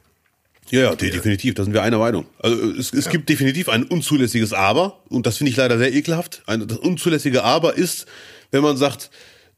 [0.71, 2.25] Ja, ja, definitiv, da sind wir einer Meinung.
[2.39, 3.11] Also es, es ja.
[3.11, 6.41] gibt definitiv ein unzulässiges Aber, und das finde ich leider sehr ekelhaft.
[6.47, 8.07] Ein, das unzulässige Aber ist,
[8.49, 9.11] wenn man sagt,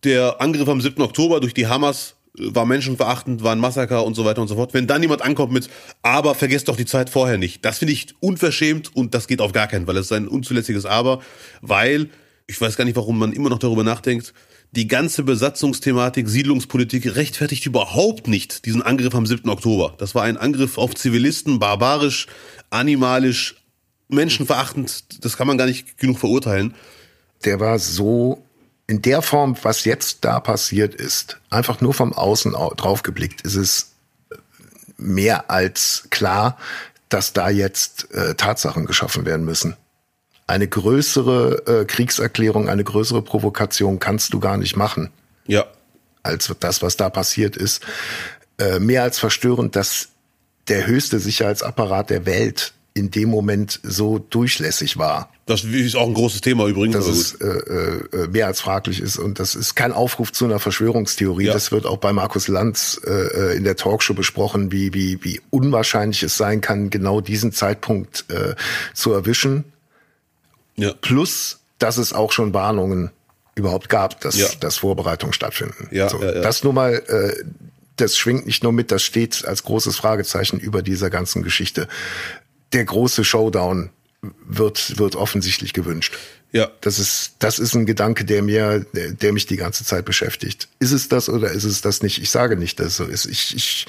[0.03, 1.01] der Angriff am 7.
[1.01, 4.73] Oktober durch die Hamas war menschenverachtend, war ein Massaker und so weiter und so fort.
[4.73, 5.69] Wenn dann jemand ankommt mit,
[6.01, 7.65] aber vergesst doch die Zeit vorher nicht.
[7.65, 9.95] Das finde ich unverschämt und das geht auf gar keinen Fall.
[9.95, 11.21] Das ist ein unzulässiges Aber,
[11.61, 12.09] weil,
[12.45, 14.33] ich weiß gar nicht, warum man immer noch darüber nachdenkt,
[14.71, 19.49] die ganze Besatzungsthematik, Siedlungspolitik rechtfertigt überhaupt nicht diesen Angriff am 7.
[19.49, 19.95] Oktober.
[19.97, 22.27] Das war ein Angriff auf Zivilisten, barbarisch,
[22.69, 23.55] animalisch,
[24.09, 25.23] menschenverachtend.
[25.23, 26.73] Das kann man gar nicht genug verurteilen.
[27.45, 28.43] Der war so
[28.87, 33.55] in der Form, was jetzt da passiert ist, einfach nur vom Außen drauf geblickt, ist
[33.55, 33.91] es
[34.97, 36.57] mehr als klar,
[37.09, 39.75] dass da jetzt äh, Tatsachen geschaffen werden müssen.
[40.47, 45.11] Eine größere äh, Kriegserklärung, eine größere Provokation kannst du gar nicht machen.
[45.45, 45.65] Ja.
[46.23, 47.85] Als das, was da passiert ist.
[48.57, 50.09] Äh, mehr als verstörend, dass
[50.69, 55.29] der höchste Sicherheitsapparat der Welt in dem Moment so durchlässig war.
[55.45, 56.95] Das ist auch ein großes Thema übrigens.
[56.95, 60.59] Dass es äh, äh, mehr als fraglich ist und das ist kein Aufruf zu einer
[60.59, 61.45] Verschwörungstheorie.
[61.45, 61.53] Ja.
[61.53, 65.39] Das wird auch bei Markus Lanz äh, äh, in der Talkshow besprochen, wie, wie, wie
[65.51, 68.55] unwahrscheinlich es sein kann, genau diesen Zeitpunkt äh,
[68.93, 69.63] zu erwischen.
[70.75, 70.93] Ja.
[70.99, 73.11] Plus, dass es auch schon Warnungen
[73.55, 74.47] überhaupt gab, dass, ja.
[74.59, 75.87] dass Vorbereitungen stattfinden.
[75.91, 76.41] Ja, so, ja, ja.
[76.41, 77.43] Das nur mal, äh,
[77.95, 81.87] das schwingt nicht nur mit, das steht als großes Fragezeichen über dieser ganzen Geschichte
[82.73, 83.89] der große Showdown
[84.45, 86.15] wird, wird offensichtlich gewünscht.
[86.51, 86.71] Ja.
[86.81, 90.69] Das ist, das ist ein Gedanke, der mir, der, der mich die ganze Zeit beschäftigt.
[90.79, 92.21] Ist es das oder ist es das nicht?
[92.21, 93.25] Ich sage nicht, dass es so ist.
[93.25, 93.85] Ich, ich,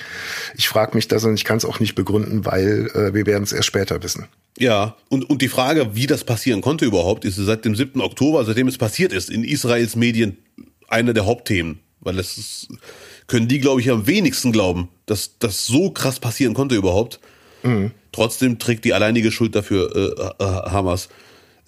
[0.57, 3.45] ich frage mich das und ich kann es auch nicht begründen, weil äh, wir werden
[3.45, 4.27] es erst später wissen.
[4.59, 8.01] Ja, und, und die Frage, wie das passieren konnte überhaupt, ist seit dem 7.
[8.01, 10.37] Oktober, seitdem es passiert ist, in Israels Medien
[10.89, 11.79] eine der Hauptthemen.
[12.01, 12.69] Weil das ist,
[13.29, 17.21] können die, glaube ich, am wenigsten glauben, dass das so krass passieren konnte überhaupt.
[17.63, 17.93] Mhm.
[18.13, 21.09] Trotzdem trägt die alleinige Schuld dafür äh, äh, Hamas.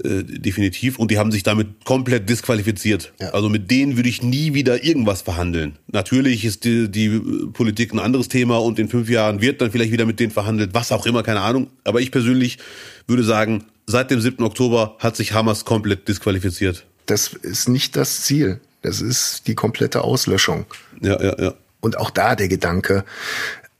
[0.03, 0.99] Äh, definitiv.
[0.99, 3.13] Und die haben sich damit komplett disqualifiziert.
[3.21, 3.31] Ja.
[3.31, 5.77] Also mit denen würde ich nie wieder irgendwas verhandeln.
[5.89, 7.21] Natürlich ist die, die
[7.53, 10.71] Politik ein anderes Thema und in fünf Jahren wird dann vielleicht wieder mit denen verhandelt,
[10.73, 11.69] was auch immer, keine Ahnung.
[11.85, 12.59] Aber ich persönlich
[13.07, 14.43] würde sagen, seit dem 7.
[14.43, 16.87] Oktober hat sich Hamas komplett disqualifiziert.
[17.05, 18.61] Das ist nicht das Ziel.
[18.83, 20.65] Das ist die komplette Auslöschung.
[21.03, 21.55] Ja, ja, ja.
[21.81, 23.05] Und auch da der Gedanke,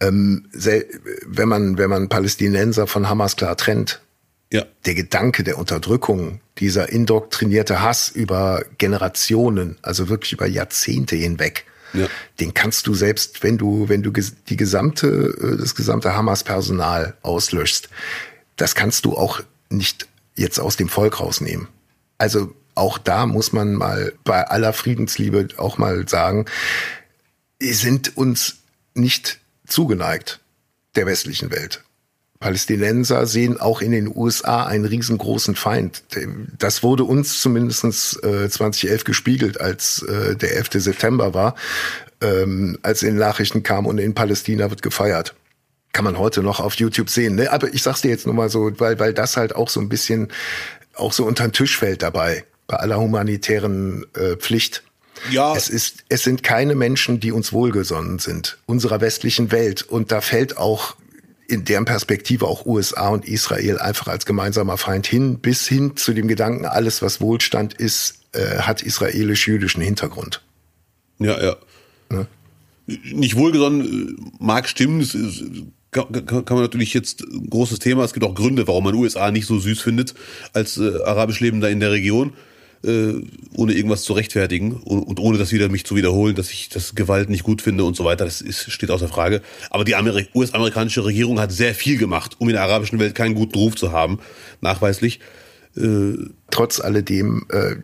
[0.01, 4.01] ähm, wenn man, wenn man Palästinenser von Hamas klar trennt,
[4.53, 4.65] ja.
[4.85, 12.07] der Gedanke der Unterdrückung, dieser indoktrinierte Hass über Generationen, also wirklich über Jahrzehnte hinweg, ja.
[12.41, 15.07] den kannst du selbst, wenn du, wenn du die gesamte,
[15.41, 17.89] äh, das gesamte Hamas-Personal auslöschst,
[18.57, 21.69] das kannst du auch nicht jetzt aus dem Volk rausnehmen.
[22.19, 26.47] Also auch da muss man mal bei aller Friedensliebe auch mal sagen,
[27.61, 28.57] sind uns
[28.95, 29.40] nicht
[29.71, 30.41] zugeneigt
[30.97, 31.83] der westlichen Welt.
[32.41, 36.03] Palästinenser sehen auch in den USA einen riesengroßen Feind.
[36.59, 40.71] Das wurde uns zumindestens äh, 2011 gespiegelt, als äh, der 11.
[40.75, 41.55] September war,
[42.23, 45.35] ähm, als in Nachrichten kam und in Palästina wird gefeiert.
[45.93, 47.35] Kann man heute noch auf YouTube sehen.
[47.35, 47.53] Ne?
[47.53, 49.91] Aber ich sag's dir jetzt nur mal so, weil, weil das halt auch so ein
[49.91, 50.29] bisschen
[50.95, 54.83] auch so unter den Tisch fällt dabei, bei aller humanitären äh, Pflicht.
[55.31, 55.55] Ja.
[55.55, 59.83] Es ist, es sind keine Menschen, die uns wohlgesonnen sind, unserer westlichen Welt.
[59.83, 60.97] Und da fällt auch
[61.47, 66.13] in deren Perspektive auch USA und Israel einfach als gemeinsamer Feind hin, bis hin zu
[66.13, 70.43] dem Gedanken, alles was Wohlstand ist, äh, hat israelisch-jüdischen Hintergrund.
[71.19, 71.57] Ja, ja.
[72.09, 72.27] Ne?
[72.87, 75.43] Nicht wohlgesonnen äh, mag stimmen, das ist,
[75.91, 78.05] kann, kann, man natürlich jetzt ein großes Thema.
[78.05, 80.15] Es gibt auch Gründe, warum man USA nicht so süß findet
[80.53, 82.33] als äh, arabisch Lebender in der Region
[82.85, 83.15] äh,
[83.55, 86.95] ohne irgendwas zu rechtfertigen und, und, ohne das wieder mich zu wiederholen, dass ich das
[86.95, 88.25] Gewalt nicht gut finde und so weiter.
[88.25, 89.43] Das ist, steht außer Frage.
[89.71, 89.95] Aber die
[90.35, 93.93] US-amerikanische Regierung hat sehr viel gemacht, um in der arabischen Welt keinen guten Ruf zu
[93.93, 94.21] haben,
[94.61, 95.21] nachweislich.
[95.77, 96.15] Äh,
[96.51, 97.77] Trotz alledem, äh,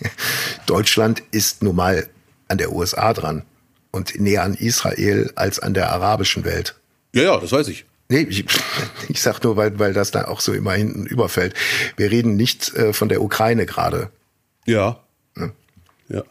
[0.66, 2.06] Deutschland ist nun mal
[2.48, 3.42] an der USA dran
[3.90, 6.74] und näher an Israel als an der arabischen Welt.
[7.14, 7.86] Ja, ja, das weiß ich.
[8.08, 8.44] Nee, ich,
[9.08, 11.54] ich sag nur, weil, weil das da auch so immer hinten überfällt.
[11.96, 14.10] Wir reden nicht äh, von der Ukraine gerade.
[14.66, 15.00] Ja.
[15.36, 15.52] ja.
[16.08, 16.22] ja.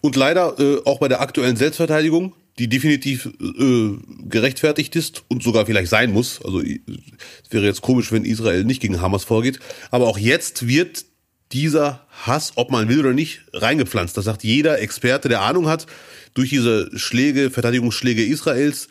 [0.00, 3.90] Und leider äh, auch bei der aktuellen Selbstverteidigung, die definitiv äh,
[4.28, 6.40] gerechtfertigt ist und sogar vielleicht sein muss.
[6.42, 9.60] Also es wäre jetzt komisch, wenn Israel nicht gegen Hamas vorgeht.
[9.90, 11.04] Aber auch jetzt wird
[11.52, 14.16] dieser Hass, ob man will oder nicht, reingepflanzt.
[14.16, 15.86] Das sagt jeder Experte, der Ahnung hat,
[16.34, 18.88] durch diese Schläge, Verteidigungsschläge Israels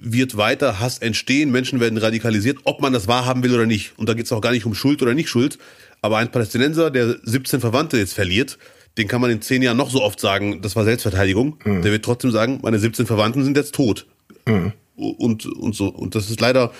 [0.00, 3.98] wird weiter Hass entstehen, Menschen werden radikalisiert, ob man das wahrhaben will oder nicht.
[3.98, 5.58] Und da geht es auch gar nicht um Schuld oder nicht Schuld.
[6.00, 8.58] Aber ein Palästinenser, der 17 Verwandte jetzt verliert,
[8.96, 11.58] den kann man in zehn Jahren noch so oft sagen, das war Selbstverteidigung.
[11.64, 11.82] Mhm.
[11.82, 14.06] Der wird trotzdem sagen, meine 17 Verwandten sind jetzt tot.
[14.46, 14.72] Mhm.
[14.96, 15.88] Und, und so.
[15.88, 16.72] Und das ist leider,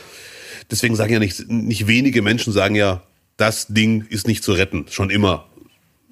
[0.71, 3.03] deswegen sagen ja nicht, nicht wenige Menschen sagen ja,
[3.37, 4.87] das Ding ist nicht zu retten.
[4.91, 5.47] Schon immer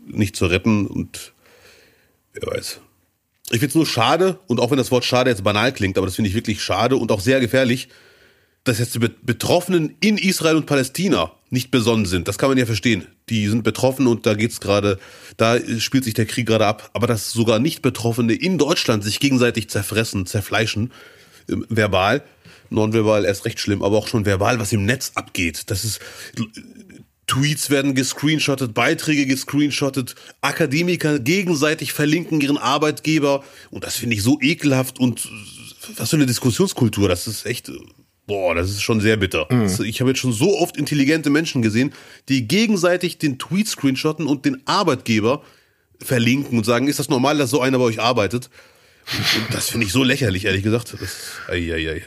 [0.06, 0.86] nicht zu retten.
[0.86, 1.32] Und
[2.32, 2.80] Wer weiß.
[3.50, 6.06] Ich finde es nur schade, und auch wenn das Wort schade jetzt banal klingt, aber
[6.06, 7.88] das finde ich wirklich schade und auch sehr gefährlich,
[8.64, 12.28] dass jetzt die Betroffenen in Israel und Palästina nicht besonnen sind.
[12.28, 13.06] Das kann man ja verstehen.
[13.28, 14.98] Die sind betroffen und da geht's gerade,
[15.37, 16.90] da spielt sich der Krieg gerade ab.
[16.92, 20.92] Aber dass sogar nicht Betroffene in Deutschland sich gegenseitig zerfressen, zerfleischen,
[21.48, 22.22] äh, verbal,
[22.70, 25.70] nonverbal erst recht schlimm, aber auch schon verbal, was im Netz abgeht.
[25.70, 26.00] Das ist
[27.26, 34.38] Tweets werden gescreenshottet, Beiträge gescreenshottet, Akademiker gegenseitig verlinken ihren Arbeitgeber und das finde ich so
[34.40, 35.28] ekelhaft und
[35.96, 37.70] was für eine Diskussionskultur, das ist echt
[38.26, 39.46] boah, das ist schon sehr bitter.
[39.50, 39.84] Mhm.
[39.84, 41.92] Ich habe jetzt schon so oft intelligente Menschen gesehen,
[42.28, 45.42] die gegenseitig den Tweet screenshotten und den Arbeitgeber
[46.00, 48.50] verlinken und sagen, ist das normal, dass so einer bei euch arbeitet?
[49.12, 50.96] Und das finde ich so lächerlich, ehrlich gesagt.
[51.00, 51.16] Das,
[51.48, 52.02] ei, ei, ei.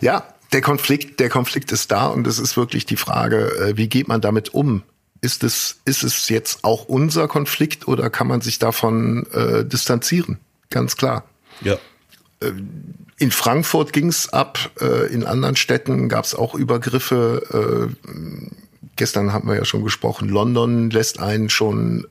[0.00, 3.88] Ja, der Konflikt, der Konflikt ist da und es ist wirklich die Frage, äh, wie
[3.88, 4.82] geht man damit um?
[5.20, 10.38] Ist es, ist es jetzt auch unser Konflikt oder kann man sich davon äh, distanzieren?
[10.70, 11.24] Ganz klar.
[11.60, 11.78] Ja.
[12.40, 12.52] Äh,
[13.18, 17.90] in Frankfurt ging's ab, äh, in anderen Städten gab's auch Übergriffe.
[17.92, 18.10] Äh,
[18.96, 22.06] gestern haben wir ja schon gesprochen, London lässt einen schon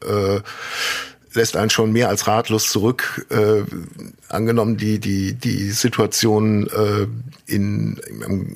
[1.31, 3.27] lässt einen schon mehr als ratlos zurück.
[4.29, 6.67] Angenommen, die, die, die Situation
[7.45, 8.01] in,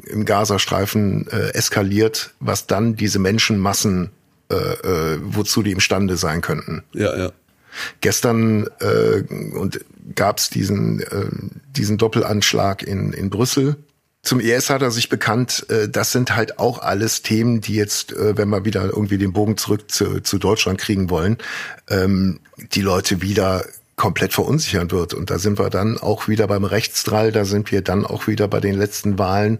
[0.09, 4.09] im, Gazastreifen eskaliert, was dann diese Menschenmassen,
[4.49, 6.83] wozu die imstande sein könnten.
[6.93, 7.31] Ja, ja.
[8.01, 9.23] Gestern äh,
[9.55, 9.79] und
[10.15, 11.27] gab's diesen, äh,
[11.75, 13.77] diesen Doppelanschlag in, in Brüssel
[14.23, 18.13] zum IS hat er sich bekannt, äh, das sind halt auch alles Themen, die jetzt,
[18.13, 21.37] äh, wenn wir wieder irgendwie den Bogen zurück zu, zu Deutschland kriegen wollen,
[21.89, 22.39] ähm,
[22.71, 23.65] die Leute wieder
[23.97, 25.13] komplett verunsichern wird.
[25.13, 28.47] Und da sind wir dann auch wieder beim Rechtsdrall, da sind wir dann auch wieder
[28.47, 29.59] bei den letzten Wahlen,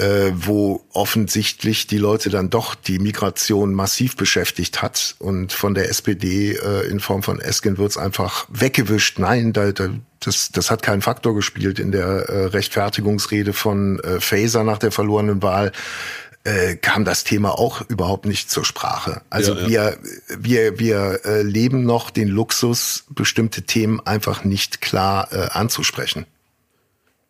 [0.00, 5.90] äh, wo offensichtlich die Leute dann doch die Migration massiv beschäftigt hat und von der
[5.90, 9.18] SPD äh, in Form von Esken wird's einfach weggewischt.
[9.18, 14.20] Nein, da, da, das, das hat keinen Faktor gespielt in der äh, Rechtfertigungsrede von äh,
[14.20, 15.72] Faeser nach der verlorenen Wahl
[16.44, 19.20] äh, kam das Thema auch überhaupt nicht zur Sprache.
[19.28, 19.96] Also ja, ja.
[20.38, 26.24] wir wir wir äh, leben noch den Luxus, bestimmte Themen einfach nicht klar äh, anzusprechen.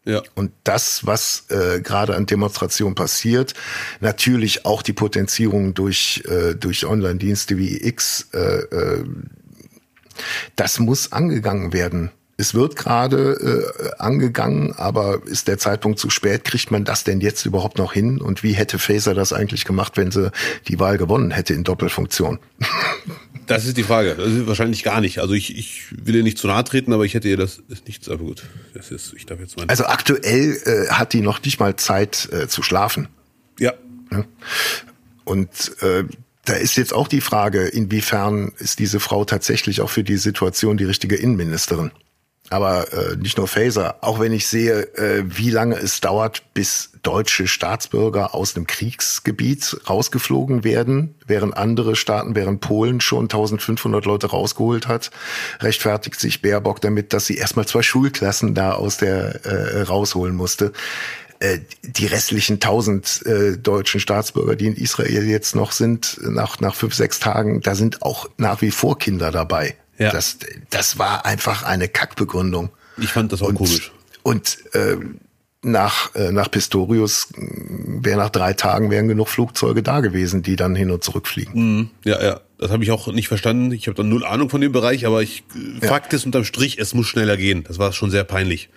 [0.04, 0.22] Ja.
[0.34, 3.54] Und das, was äh, gerade an Demonstrationen passiert,
[4.00, 9.04] natürlich auch die Potenzierung durch, äh, durch Online-Dienste wie X, äh, äh,
[10.56, 12.10] das muss angegangen werden.
[12.40, 16.44] Es wird gerade äh, angegangen, aber ist der Zeitpunkt zu spät?
[16.44, 18.18] Kriegt man das denn jetzt überhaupt noch hin?
[18.18, 20.32] Und wie hätte Faser das eigentlich gemacht, wenn sie
[20.66, 22.38] die Wahl gewonnen hätte in Doppelfunktion?
[23.50, 24.14] Das ist die Frage.
[24.14, 25.18] Das ist wahrscheinlich gar nicht.
[25.18, 27.88] Also ich, ich will ihr nicht zu nahe treten, aber ich hätte ihr das ist
[27.88, 28.44] nichts, aber gut.
[28.74, 29.66] Das ist, ich darf jetzt mal.
[29.66, 33.08] Also aktuell äh, hat die noch nicht mal Zeit äh, zu schlafen.
[33.58, 33.72] Ja.
[34.12, 34.24] ja.
[35.24, 36.04] Und äh,
[36.44, 40.76] da ist jetzt auch die Frage, inwiefern ist diese Frau tatsächlich auch für die Situation
[40.76, 41.90] die richtige Innenministerin?
[42.50, 46.90] Aber äh, nicht nur Phaser, auch wenn ich sehe, äh, wie lange es dauert, bis
[47.02, 54.26] deutsche Staatsbürger aus dem Kriegsgebiet rausgeflogen werden, während andere Staaten, während Polen schon 1500 Leute
[54.26, 55.12] rausgeholt hat,
[55.60, 60.72] rechtfertigt sich Baerbock damit, dass sie erstmal zwei Schulklassen da aus der äh, rausholen musste.
[61.38, 66.74] Äh, die restlichen 1000 äh, deutschen Staatsbürger, die in Israel jetzt noch sind, nach, nach
[66.74, 69.76] fünf, sechs Tagen, da sind auch nach wie vor Kinder dabei.
[70.00, 70.10] Ja.
[70.10, 70.38] Das,
[70.70, 72.70] das war einfach eine Kackbegründung.
[72.96, 73.92] Ich fand das auch und, komisch.
[74.22, 74.96] Und äh,
[75.62, 80.74] nach, äh, nach Pistorius wäre nach drei Tagen wären genug Flugzeuge da gewesen, die dann
[80.74, 81.52] hin und zurück fliegen.
[81.54, 81.90] Mhm.
[82.04, 82.40] Ja, ja.
[82.58, 83.72] Das habe ich auch nicht verstanden.
[83.72, 85.44] Ich habe da null Ahnung von dem Bereich, aber ich
[85.80, 85.88] ja.
[85.88, 87.64] Fakt ist unterm Strich, es muss schneller gehen.
[87.64, 88.68] Das war schon sehr peinlich.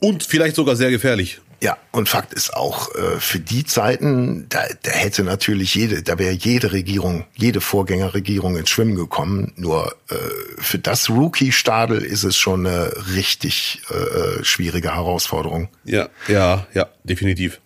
[0.00, 1.40] Und vielleicht sogar sehr gefährlich.
[1.60, 6.18] Ja, und Fakt ist auch, äh, für die Zeiten, da, da hätte natürlich jede, da
[6.18, 9.52] wäre jede Regierung, jede Vorgängerregierung ins Schwimmen gekommen.
[9.56, 10.14] Nur äh,
[10.58, 15.68] für das Rookie-Stadel ist es schon eine richtig äh, schwierige Herausforderung.
[15.84, 17.60] Ja, ja, ja, definitiv.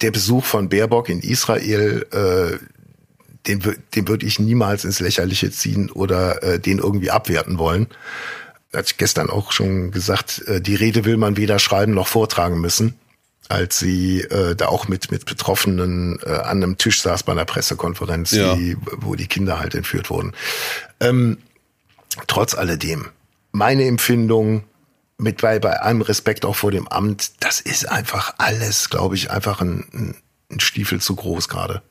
[0.00, 2.58] Der Besuch von Baerbock in Israel, äh,
[3.48, 7.88] den, den würde ich niemals ins Lächerliche ziehen oder äh, den irgendwie abwerten wollen
[8.74, 12.60] hatte ich gestern auch schon gesagt, äh, die Rede will man weder schreiben noch vortragen
[12.60, 12.94] müssen,
[13.48, 17.44] als sie äh, da auch mit, mit Betroffenen äh, an einem Tisch saß bei einer
[17.44, 18.54] Pressekonferenz, ja.
[18.54, 20.32] die, wo die Kinder halt entführt wurden.
[21.00, 21.38] Ähm,
[22.26, 23.08] trotz alledem,
[23.52, 24.64] meine Empfindung,
[25.18, 29.30] mit bei, bei allem Respekt auch vor dem Amt, das ist einfach alles, glaube ich,
[29.30, 30.16] einfach ein,
[30.50, 31.82] ein Stiefel zu groß gerade.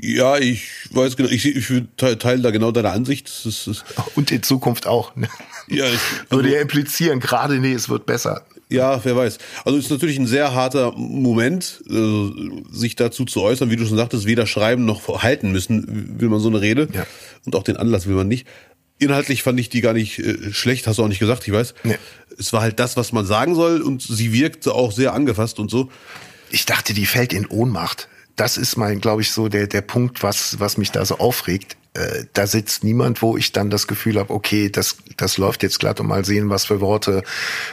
[0.00, 3.26] Ja, ich weiß genau, ich, ich teile da genau deine Ansicht.
[3.28, 5.16] Das ist, das Und in Zukunft auch.
[5.16, 5.28] Ne?
[5.66, 8.44] Ja, ich, würde ja implizieren, gerade nee, es wird besser.
[8.70, 9.38] Ja, wer weiß.
[9.64, 12.30] Also ist natürlich ein sehr harter Moment, äh,
[12.70, 16.40] sich dazu zu äußern, wie du schon sagtest, weder schreiben noch halten müssen, will man
[16.40, 16.88] so eine Rede.
[16.92, 17.06] Ja.
[17.46, 18.46] Und auch den Anlass will man nicht.
[18.98, 21.74] Inhaltlich fand ich die gar nicht äh, schlecht, hast du auch nicht gesagt, ich weiß.
[21.84, 21.96] Nee.
[22.36, 25.70] Es war halt das, was man sagen soll und sie wirkte auch sehr angefasst und
[25.70, 25.90] so.
[26.50, 28.08] Ich dachte, die fällt in Ohnmacht.
[28.38, 31.76] Das ist mein, glaube ich, so der, der Punkt, was, was mich da so aufregt.
[31.94, 35.80] Äh, da sitzt niemand, wo ich dann das Gefühl habe, okay, das, das läuft jetzt
[35.80, 37.24] glatt und mal sehen, was für Worte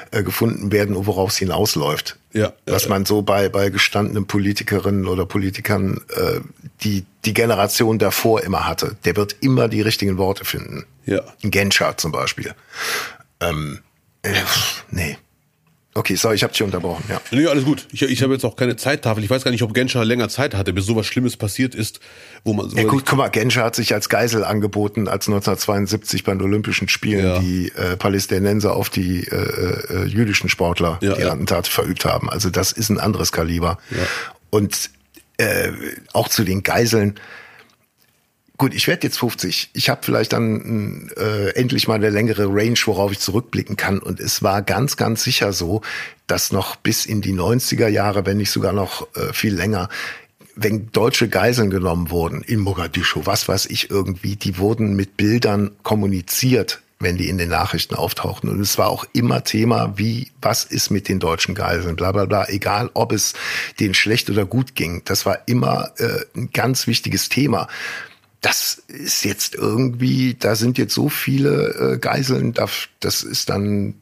[0.10, 2.17] äh, gefunden werden und worauf es hinausläuft.
[2.34, 6.39] Ja, was man so bei, bei gestandenen Politikerinnen oder Politikern, äh,
[6.82, 8.97] die die Generation davor immer hatte.
[9.06, 10.86] Der wird immer die richtigen Worte finden.
[11.06, 11.21] Ja.
[11.43, 12.56] Ein Genscher zum Beispiel.
[13.39, 13.80] Ähm,
[14.23, 14.34] äh,
[14.89, 15.17] nee.
[15.97, 17.05] Okay, sorry, ich habe dich unterbrochen.
[17.08, 17.21] Ja.
[17.31, 17.88] Nee, alles gut.
[17.93, 19.23] Ich, ich habe jetzt auch keine Zeittafel.
[19.23, 22.01] Ich weiß gar nicht, ob Genscher länger Zeit hatte, bis sowas Schlimmes passiert ist,
[22.43, 22.75] wo man so.
[22.75, 26.89] Ja gut, guck mal, Genscher hat sich als Geisel angeboten, als 1972 bei den Olympischen
[26.89, 27.39] Spielen Ja.
[27.39, 31.31] die äh, Palästinenser auf die äh, äh, jüdischen Sportler Ja, die ja.
[31.31, 32.29] Attentate verübt haben.
[32.29, 33.77] Also das ist ein anderes Kaliber.
[34.49, 34.89] Und
[35.38, 35.71] äh,
[36.12, 37.15] auch zu den Geiseln.
[38.57, 39.71] Gut, ich werde jetzt 50.
[39.73, 43.99] Ich habe vielleicht dann äh, endlich mal eine längere Range, worauf ich zurückblicken kann.
[43.99, 45.81] Und es war ganz, ganz sicher so,
[46.27, 49.89] dass noch bis in die 90er Jahre, wenn nicht sogar noch äh, viel länger,
[50.55, 55.71] wenn deutsche Geiseln genommen wurden in Mogadischu, was weiß ich irgendwie, die wurden mit Bildern
[55.83, 58.49] kommuniziert, wenn die in den Nachrichten auftauchten.
[58.49, 62.23] Und es war auch immer Thema, wie, was ist mit den deutschen Geiseln, bla bla
[62.23, 63.33] bla, egal ob es
[63.81, 65.01] denen schlecht oder gut ging.
[65.03, 67.67] Das war immer äh, ein ganz wichtiges Thema
[68.45, 73.95] das ist jetzt irgendwie, da sind jetzt so viele äh, Geiseln, da- das ist dann,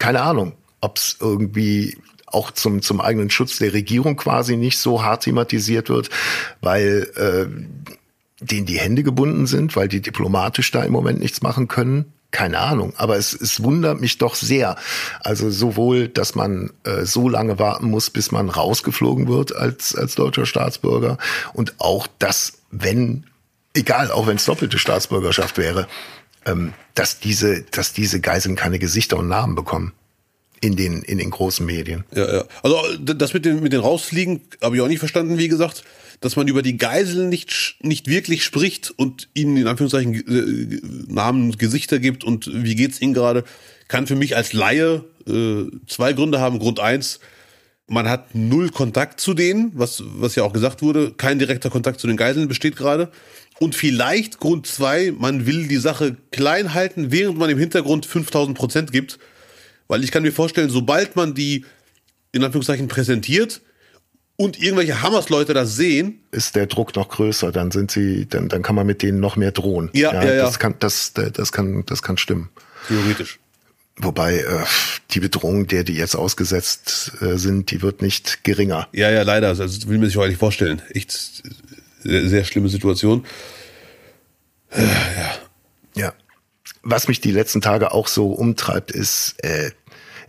[0.00, 5.04] keine Ahnung, ob es irgendwie auch zum, zum eigenen Schutz der Regierung quasi nicht so
[5.04, 6.10] hart thematisiert wird,
[6.60, 11.68] weil äh, denen die Hände gebunden sind, weil die diplomatisch da im Moment nichts machen
[11.68, 12.06] können.
[12.32, 14.74] Keine Ahnung, aber es, es wundert mich doch sehr.
[15.20, 20.16] Also sowohl, dass man äh, so lange warten muss, bis man rausgeflogen wird als, als
[20.16, 21.16] deutscher Staatsbürger
[21.52, 23.26] und auch, dass wenn
[23.74, 25.86] egal, auch wenn es doppelte Staatsbürgerschaft wäre,
[26.46, 29.92] ähm, dass diese, dass diese Geiseln keine Gesichter und Namen bekommen
[30.60, 32.04] in den in den großen Medien.
[32.14, 32.44] Ja, ja.
[32.62, 35.84] Also das mit den mit den rausfliegen habe ich auch nicht verstanden, wie gesagt,
[36.20, 41.50] dass man über die Geiseln nicht nicht wirklich spricht und ihnen in Anführungszeichen äh, Namen
[41.50, 43.44] und Gesichter gibt und wie geht's ihnen gerade,
[43.88, 46.58] kann für mich als Laie äh, zwei Gründe haben.
[46.58, 47.20] Grund eins,
[47.86, 52.00] man hat null Kontakt zu denen, was was ja auch gesagt wurde, kein direkter Kontakt
[52.00, 53.10] zu den Geiseln besteht gerade.
[53.60, 58.56] Und vielleicht Grund zwei, man will die Sache klein halten, während man im Hintergrund 5000
[58.56, 59.18] Prozent gibt.
[59.86, 61.64] Weil ich kann mir vorstellen, sobald man die
[62.32, 63.60] in Anführungszeichen präsentiert
[64.36, 68.62] und irgendwelche Hammers-Leute das sehen, Ist der Druck noch größer, dann sind sie, dann, dann
[68.62, 69.90] kann man mit denen noch mehr drohen.
[69.92, 70.42] Ja, ja, ja.
[70.42, 72.48] Das kann, das, das kann, das kann stimmen.
[72.88, 73.38] theoretisch.
[73.96, 74.64] Wobei äh,
[75.12, 78.88] die Bedrohung, der die jetzt ausgesetzt äh, sind, die wird nicht geringer.
[78.90, 79.48] Ja, ja, leider.
[79.48, 80.82] Also, das will man sich auch nicht vorstellen.
[80.90, 81.44] Echt
[82.04, 83.26] sehr, sehr schlimme Situation.
[85.94, 86.12] Ja.
[86.82, 89.70] Was mich die letzten Tage auch so umtreibt, ist, äh,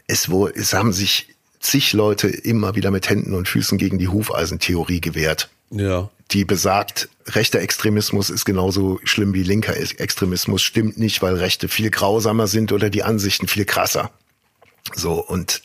[0.08, 4.08] es, wo, es haben sich zig Leute immer wieder mit Händen und Füßen gegen die
[4.08, 5.50] Hufeisentheorie gewehrt.
[5.72, 6.10] Ja.
[6.32, 11.68] die besagt, rechter Extremismus ist genauso schlimm wie linker Ex- Extremismus, stimmt nicht, weil Rechte
[11.68, 14.12] viel grausamer sind oder die Ansichten viel krasser.
[14.96, 15.62] So, und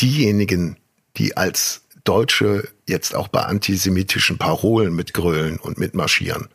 [0.00, 0.76] diejenigen,
[1.16, 6.48] die als Deutsche jetzt auch bei antisemitischen Parolen mitgrölen und mitmarschieren,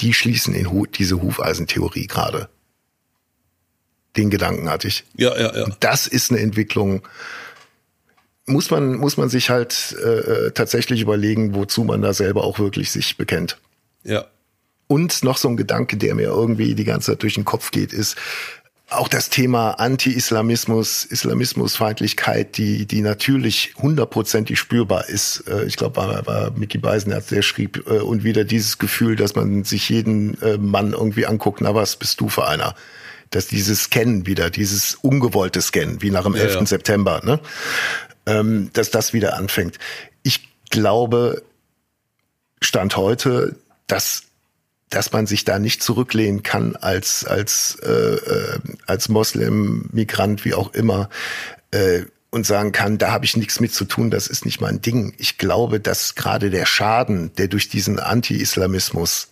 [0.00, 2.48] die schließen in Hu diese Hufeisentheorie gerade.
[4.16, 5.04] Den Gedanken hatte ich.
[5.16, 5.66] Ja, ja, ja.
[5.80, 7.02] Das ist eine Entwicklung,
[8.46, 12.90] muss man, muss man sich halt äh, tatsächlich überlegen, wozu man da selber auch wirklich
[12.90, 13.58] sich bekennt.
[14.02, 14.26] Ja.
[14.86, 17.92] Und noch so ein Gedanke, der mir irgendwie die ganze Zeit durch den Kopf geht,
[17.92, 18.16] ist
[18.90, 25.44] auch das Thema Anti-Islamismus, Islamismusfeindlichkeit, die, die natürlich hundertprozentig spürbar ist.
[25.48, 29.34] Äh, Ich glaube, war, war Mickey Beisenherz, der schrieb, äh, und wieder dieses Gefühl, dass
[29.34, 32.74] man sich jeden äh, Mann irgendwie anguckt, na was bist du für einer?
[33.30, 36.54] Dass dieses Scannen wieder, dieses ungewollte Scannen, wie nach dem 11.
[36.54, 36.66] ja.
[36.66, 37.40] September, ne?
[38.26, 39.78] ähm, dass das wieder anfängt.
[40.22, 41.42] Ich glaube,
[42.60, 44.24] Stand heute, dass
[44.90, 50.54] dass man sich da nicht zurücklehnen kann als als äh, äh, als Moslem, Migrant, wie
[50.54, 51.08] auch immer
[51.70, 54.80] äh, und sagen kann, da habe ich nichts mit zu tun, das ist nicht mein
[54.80, 55.14] Ding.
[55.18, 59.28] Ich glaube, dass gerade der Schaden, der durch diesen Anti-Islamismus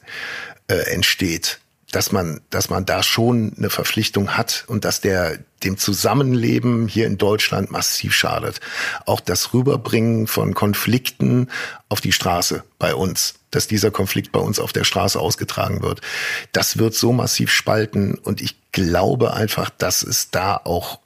[0.68, 1.58] äh, entsteht,
[1.90, 7.06] dass man, dass man da schon eine Verpflichtung hat und dass der dem Zusammenleben hier
[7.06, 8.60] in Deutschland massiv schadet.
[9.04, 11.48] Auch das Rüberbringen von Konflikten
[11.88, 16.00] auf die Straße bei uns, dass dieser Konflikt bei uns auf der Straße ausgetragen wird,
[16.50, 20.98] das wird so massiv spalten und ich glaube einfach, dass es da auch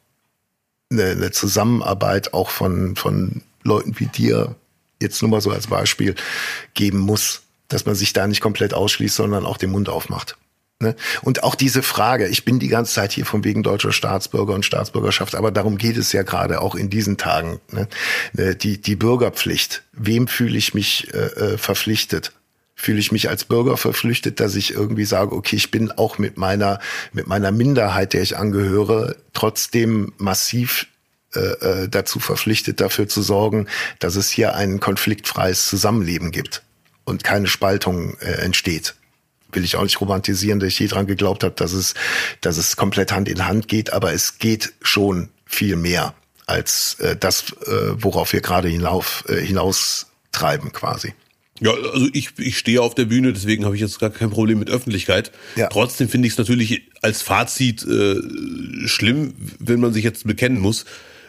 [0.91, 4.55] eine, eine Zusammenarbeit auch von, von Leuten wie dir,
[5.03, 6.15] jetzt nur mal so als Beispiel,
[6.73, 10.37] geben muss, dass man sich da nicht komplett ausschließt, sondern auch den Mund aufmacht.
[10.79, 10.95] Ne?
[11.23, 14.65] Und auch diese Frage, ich bin die ganze Zeit hier von wegen deutscher Staatsbürger und
[14.65, 17.61] Staatsbürgerschaft, aber darum geht es ja gerade auch in diesen Tagen.
[17.73, 17.89] Ne?
[18.35, 19.83] ne die, die Bürgerpflicht.
[19.93, 22.33] Wem fühle ich mich äh, äh, verpflichtet?
[22.79, 26.37] Fühle ich mich als Bürger verpflichtet, dass ich irgendwie sage, okay, ich bin auch mit
[26.37, 26.79] meiner,
[27.13, 30.87] mit meiner Minderheit, der ich angehöre, trotzdem massiv
[31.35, 33.67] äh, äh dazu verpflichtet, dafür zu sorgen,
[33.99, 36.63] dass es hier ein konfliktfreies Zusammenleben gibt
[37.05, 38.95] und keine Spaltung äh, entsteht
[39.53, 41.95] will ich auch nicht romantisieren, dass ich je dran geglaubt habe, dass es,
[42.43, 46.15] dass es komplett Hand in Hand geht, aber es geht schon viel mehr
[46.47, 51.15] als äh, das, äh, worauf wir gerade hinauf, äh, hinaus treiben quasi.
[51.61, 54.59] Ja, also ich, ich stehe auf der Bühne, deswegen habe ich jetzt gar kein Problem
[54.59, 55.33] mit Öffentlichkeit.
[55.57, 55.69] Ja.
[55.69, 58.17] Trotzdem finde ich es natürlich als Fazit äh,
[58.87, 60.85] schlimm, wenn man sich jetzt bekennen muss,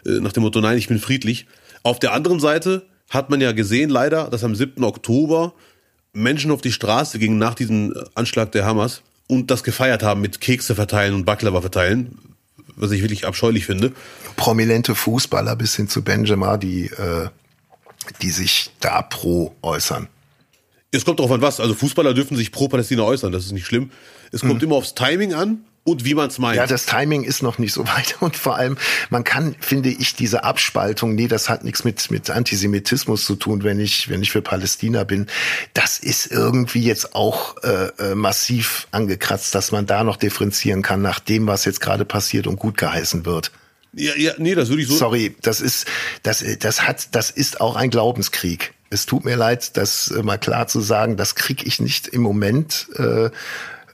[0.05, 1.45] äh, nach dem Motto, nein, ich bin friedlich.
[1.83, 4.83] Auf der anderen Seite hat man ja gesehen, leider, dass am 7.
[4.83, 5.53] Oktober
[6.13, 10.41] Menschen auf die Straße gingen nach diesem Anschlag der Hamas und das gefeiert haben mit
[10.41, 12.17] Kekse verteilen und Baklava verteilen,
[12.75, 13.93] was ich wirklich abscheulich finde.
[14.35, 17.29] Prominente Fußballer bis hin zu Benjamin, die, äh,
[18.21, 20.07] die sich da pro äußern.
[20.91, 21.59] Es kommt darauf an was.
[21.59, 23.91] Also Fußballer dürfen sich pro Palästina äußern, das ist nicht schlimm.
[24.31, 24.67] Es kommt mhm.
[24.67, 26.57] immer aufs Timing an und wie man es meint.
[26.57, 28.77] Ja, das Timing ist noch nicht so weit und vor allem,
[29.09, 33.63] man kann, finde ich, diese Abspaltung, nee, das hat nichts mit, mit Antisemitismus zu tun,
[33.63, 35.27] wenn ich, wenn ich für Palästina bin.
[35.73, 41.01] Das ist irgendwie jetzt auch äh, äh, massiv angekratzt, dass man da noch differenzieren kann
[41.01, 43.51] nach dem, was jetzt gerade passiert und gut geheißen wird.
[43.93, 44.95] Ja, ja, nee, das würde ich so.
[44.95, 45.87] Sorry, das ist,
[46.23, 48.73] das, das hat, das ist auch ein Glaubenskrieg.
[48.89, 52.21] Es tut mir leid, das äh, mal klar zu sagen, das krieg ich nicht im
[52.21, 53.29] Moment äh,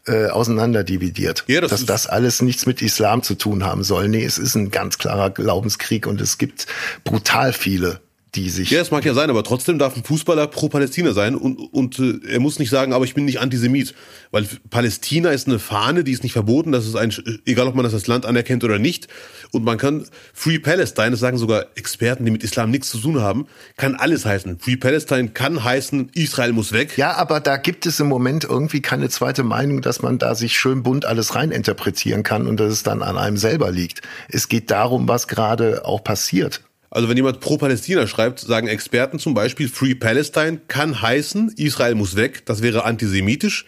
[0.05, 1.45] äh, auseinanderdividiert.
[1.47, 4.07] Ja, das dass das alles nichts mit Islam zu tun haben soll.
[4.09, 6.67] Nee, es ist ein ganz klarer Glaubenskrieg und es gibt
[7.03, 8.01] brutal viele
[8.35, 8.71] die sich.
[8.71, 11.99] Ja, es mag ja sein, aber trotzdem darf ein Fußballer pro Palästina sein und, und
[11.99, 13.93] äh, er muss nicht sagen, aber ich bin nicht Antisemit.
[14.31, 17.13] Weil Palästina ist eine Fahne, die ist nicht verboten, das ist ein,
[17.45, 19.07] egal ob man das als Land anerkennt oder nicht.
[19.51, 23.21] Und man kann Free Palestine, das sagen sogar Experten, die mit Islam nichts zu tun
[23.21, 23.45] haben,
[23.77, 24.57] kann alles heißen.
[24.59, 26.97] Free Palestine kann heißen, Israel muss weg.
[26.97, 30.57] Ja, aber da gibt es im Moment irgendwie keine zweite Meinung, dass man da sich
[30.57, 34.01] schön bunt alles reininterpretieren kann und dass es dann an einem selber liegt.
[34.29, 36.61] Es geht darum, was gerade auch passiert.
[36.93, 41.95] Also wenn jemand pro Palästina schreibt, sagen Experten zum Beispiel, Free Palestine kann heißen, Israel
[41.95, 43.65] muss weg, das wäre antisemitisch.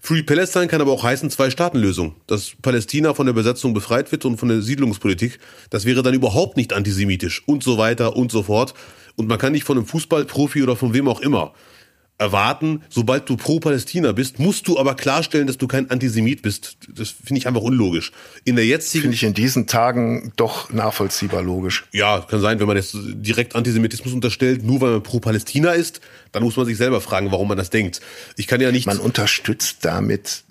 [0.00, 2.14] Free Palestine kann aber auch heißen Zwei-Staaten-Lösung.
[2.26, 6.56] Dass Palästina von der Besetzung befreit wird und von der Siedlungspolitik, das wäre dann überhaupt
[6.56, 8.72] nicht antisemitisch und so weiter und so fort.
[9.16, 11.52] Und man kann nicht von einem Fußballprofi oder von wem auch immer
[12.22, 16.76] erwarten, sobald du pro Palästina bist, musst du aber klarstellen, dass du kein Antisemit bist.
[16.88, 18.12] Das finde ich einfach unlogisch.
[18.44, 21.84] In der jetzigen finde ich in diesen Tagen doch nachvollziehbar logisch.
[21.92, 26.00] Ja, kann sein, wenn man jetzt direkt Antisemitismus unterstellt, nur weil man pro Palästina ist,
[26.30, 28.00] dann muss man sich selber fragen, warum man das denkt.
[28.36, 30.44] Ich kann ja nicht Man unterstützt damit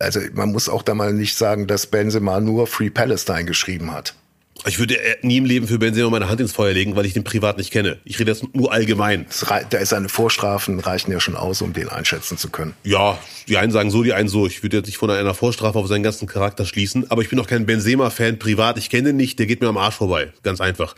[0.00, 4.14] also man muss auch da mal nicht sagen, dass Benzema nur Free Palestine geschrieben hat.
[4.66, 7.24] Ich würde nie im Leben für Benzema meine Hand ins Feuer legen, weil ich den
[7.24, 7.98] privat nicht kenne.
[8.04, 9.26] Ich rede jetzt nur allgemein.
[9.70, 12.74] Da ist seine Vorstrafen reichen ja schon aus, um den einschätzen zu können.
[12.82, 14.46] Ja, die einen sagen so, die einen so.
[14.46, 17.10] Ich würde jetzt nicht von einer Vorstrafe auf seinen ganzen Charakter schließen.
[17.10, 18.78] Aber ich bin auch kein Benzema-Fan privat.
[18.78, 19.38] Ich kenne ihn nicht.
[19.38, 20.32] Der geht mir am Arsch vorbei.
[20.42, 20.94] Ganz einfach.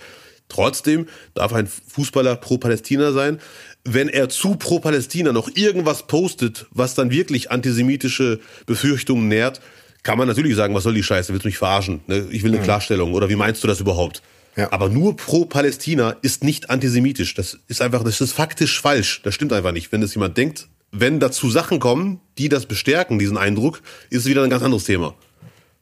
[0.48, 3.40] Trotzdem darf ein Fußballer pro Palästina sein.
[3.84, 9.61] Wenn er zu pro Palästina noch irgendwas postet, was dann wirklich antisemitische Befürchtungen nährt,
[10.07, 12.00] kann man natürlich sagen, was soll die Scheiße, willst du mich verarschen?
[12.07, 12.28] Ne?
[12.30, 12.64] Ich will eine mhm.
[12.64, 14.22] Klarstellung oder wie meinst du das überhaupt?
[14.54, 14.72] Ja.
[14.72, 17.34] Aber nur pro Palästina ist nicht antisemitisch.
[17.34, 19.20] Das ist einfach, das ist faktisch falsch.
[19.24, 19.90] Das stimmt einfach nicht.
[19.90, 24.26] Wenn das jemand denkt, wenn dazu Sachen kommen, die das bestärken, diesen Eindruck, ist es
[24.26, 25.14] wieder ein ganz anderes Thema.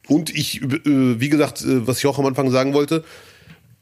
[0.09, 3.05] Und ich, äh, wie gesagt, äh, was ich auch am Anfang sagen wollte,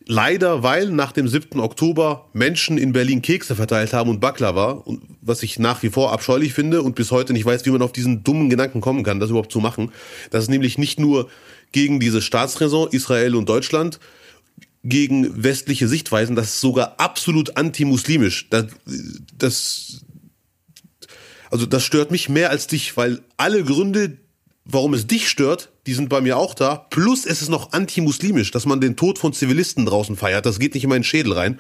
[0.07, 1.61] Leider, weil nach dem 7.
[1.61, 6.13] Oktober Menschen in Berlin Kekse verteilt haben und Baklava, und was ich nach wie vor
[6.13, 9.21] abscheulich finde und bis heute nicht weiß, wie man auf diesen dummen Gedanken kommen kann,
[9.21, 9.93] das überhaupt zu machen.
[10.31, 11.29] Das ist nämlich nicht nur
[11.71, 14.01] gegen diese Staatsräson Israel und Deutschland,
[14.85, 18.49] gegen westliche Sichtweisen, das ist sogar absolut antimuslimisch.
[18.51, 18.67] Das,
[19.39, 20.05] das,
[21.51, 24.19] also das stört mich mehr als dich, weil alle Gründe,
[24.65, 26.87] warum es dich stört, die sind bei mir auch da.
[26.91, 30.47] Plus es ist noch antimuslimisch, dass man den Tod von Zivilisten draußen feiert.
[30.47, 31.59] Das geht nicht in meinen Schädel rein.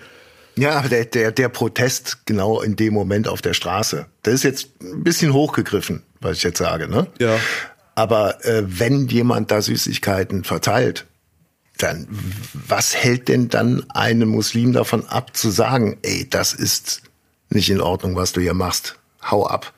[0.56, 4.42] Ja, aber der, der, der Protest genau in dem Moment auf der Straße, das ist
[4.44, 7.06] jetzt ein bisschen hochgegriffen, was ich jetzt sage, ne?
[7.18, 7.38] Ja.
[7.94, 11.06] Aber äh, wenn jemand da Süßigkeiten verteilt,
[11.78, 12.06] dann
[12.52, 17.02] was hält denn dann einen Muslim davon ab zu sagen, ey, das ist
[17.50, 18.98] nicht in Ordnung, was du hier machst.
[19.22, 19.72] Hau ab.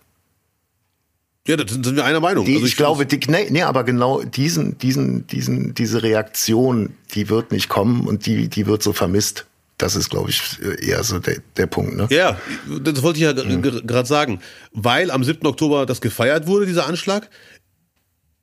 [1.47, 2.47] Ja, da sind wir einer Meinung.
[2.47, 6.95] Die, also ich, ich glaube, die, nee, nee, aber genau diesen, diesen, diesen, diese Reaktion,
[7.15, 9.47] die wird nicht kommen und die, die wird so vermisst.
[9.77, 11.97] Das ist, glaube ich, eher so der, der Punkt.
[11.97, 12.07] Ne?
[12.11, 12.39] Ja,
[12.81, 13.61] das wollte ich ja mhm.
[13.61, 14.41] gerade sagen.
[14.73, 15.47] Weil am 7.
[15.47, 17.29] Oktober das gefeiert wurde, dieser Anschlag,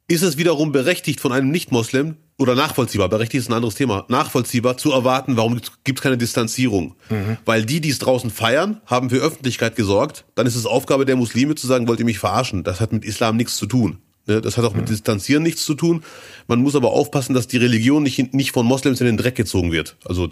[0.08, 4.76] ist es wiederum berechtigt von einem Nicht-Moslem oder nachvollziehbar, berechtigt ist ein anderes Thema, nachvollziehbar
[4.76, 6.96] zu erwarten, warum gibt es keine Distanzierung?
[7.10, 7.38] Mhm.
[7.46, 10.26] Weil die, die es draußen feiern, haben für Öffentlichkeit gesorgt.
[10.34, 12.64] Dann ist es Aufgabe der Muslime zu sagen, wollt ihr mich verarschen?
[12.64, 14.00] Das hat mit Islam nichts zu tun.
[14.26, 14.42] Ne?
[14.42, 14.90] Das hat auch mit mhm.
[14.90, 16.04] Distanzieren nichts zu tun.
[16.48, 19.72] Man muss aber aufpassen, dass die Religion nicht, nicht von Moslems in den Dreck gezogen
[19.72, 19.96] wird.
[20.04, 20.28] Also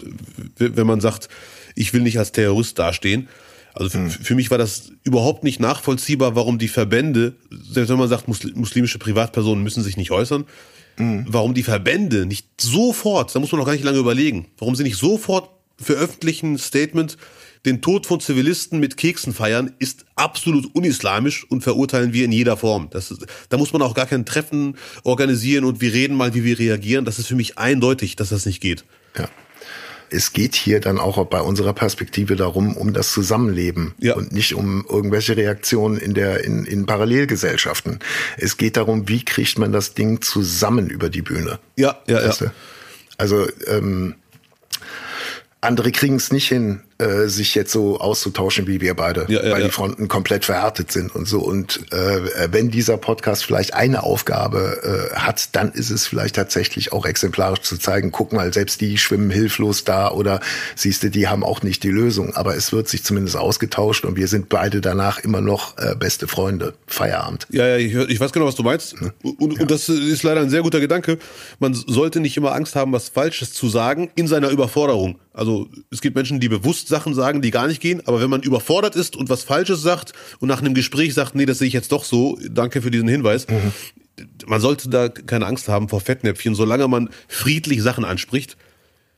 [0.58, 1.28] wenn man sagt,
[1.76, 3.28] ich will nicht als Terrorist dastehen.
[3.72, 4.10] Also für, mhm.
[4.10, 8.98] für mich war das überhaupt nicht nachvollziehbar, warum die Verbände, selbst wenn man sagt, muslimische
[8.98, 10.44] Privatpersonen müssen sich nicht äußern,
[10.98, 11.26] mhm.
[11.28, 14.82] warum die Verbände nicht sofort, da muss man auch gar nicht lange überlegen, warum sie
[14.82, 17.16] nicht sofort veröffentlichen Statement,
[17.66, 22.56] den Tod von Zivilisten mit Keksen feiern, ist absolut unislamisch und verurteilen wir in jeder
[22.56, 22.88] Form.
[22.90, 26.44] Das ist, da muss man auch gar kein Treffen organisieren und wir reden mal, wie
[26.44, 27.04] wir reagieren.
[27.04, 28.84] Das ist für mich eindeutig, dass das nicht geht.
[29.18, 29.28] Ja
[30.10, 34.14] es geht hier dann auch bei unserer Perspektive darum, um das Zusammenleben ja.
[34.14, 38.00] und nicht um irgendwelche Reaktionen in der in, in Parallelgesellschaften.
[38.36, 41.58] Es geht darum, wie kriegt man das Ding zusammen über die Bühne.
[41.76, 42.34] Ja, ja, ja.
[43.16, 44.14] Also ähm,
[45.60, 49.52] andere kriegen es nicht hin, äh, sich jetzt so auszutauschen wie wir beide, ja, ja,
[49.52, 49.66] weil ja.
[49.66, 51.40] die Fronten komplett verhärtet sind und so.
[51.40, 56.92] Und äh, wenn dieser Podcast vielleicht eine Aufgabe äh, hat, dann ist es vielleicht tatsächlich
[56.92, 60.40] auch exemplarisch zu zeigen, guck mal, selbst die schwimmen hilflos da oder
[60.76, 62.34] siehst du, die haben auch nicht die Lösung.
[62.36, 66.28] Aber es wird sich zumindest ausgetauscht und wir sind beide danach immer noch äh, beste
[66.28, 66.74] Freunde.
[66.86, 67.46] Feierabend.
[67.50, 69.00] Ja, ja, ich, ich weiß genau, was du meinst.
[69.00, 69.12] Hm?
[69.22, 71.18] Und, und das ist leider ein sehr guter Gedanke.
[71.58, 75.18] Man sollte nicht immer Angst haben, was Falsches zu sagen in seiner Überforderung.
[75.32, 78.42] Also es gibt Menschen, die bewusst Sachen sagen, die gar nicht gehen, aber wenn man
[78.42, 81.74] überfordert ist und was Falsches sagt und nach einem Gespräch sagt, nee, das sehe ich
[81.74, 83.48] jetzt doch so, danke für diesen Hinweis.
[83.48, 83.72] Mhm.
[84.46, 88.58] Man sollte da keine Angst haben vor Fettnäpfchen, solange man friedlich Sachen anspricht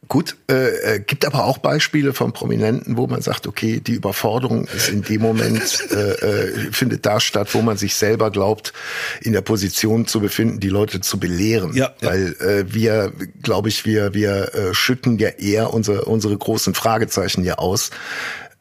[0.08, 4.66] Gut, äh, äh, gibt aber auch Beispiele von Prominenten, wo man sagt, okay, die Überforderung
[4.66, 8.72] ist in dem Moment, äh, äh, findet da statt, wo man sich selber glaubt,
[9.20, 11.72] in der Position zu befinden, die Leute zu belehren.
[11.74, 12.08] Ja, ja.
[12.08, 17.42] Weil äh, wir, glaube ich, wir, wir äh, schütten ja eher unsere, unsere großen Fragezeichen
[17.42, 17.90] hier aus.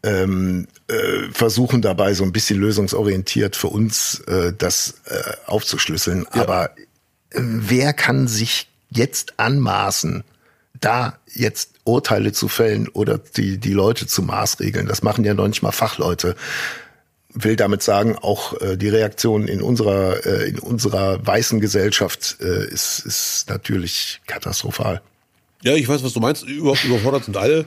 [0.04, 6.26] Ähm, äh, versuchen dabei so ein bisschen lösungsorientiert für uns äh, das äh, aufzuschlüsseln.
[6.34, 6.42] Ja.
[6.44, 6.70] Aber
[7.32, 10.24] äh, wer kann sich jetzt anmaßen,
[10.82, 14.88] da jetzt Urteile zu fällen oder die, die Leute zu maßregeln.
[14.88, 16.36] Das machen ja noch nicht mal Fachleute.
[17.34, 22.66] Will damit sagen, auch äh, die Reaktion in unserer, äh, in unserer weißen Gesellschaft äh,
[22.68, 25.02] ist, ist natürlich katastrophal.
[25.64, 26.44] Ja, ich weiß, was du meinst.
[26.44, 27.66] Über, überfordert sind alle.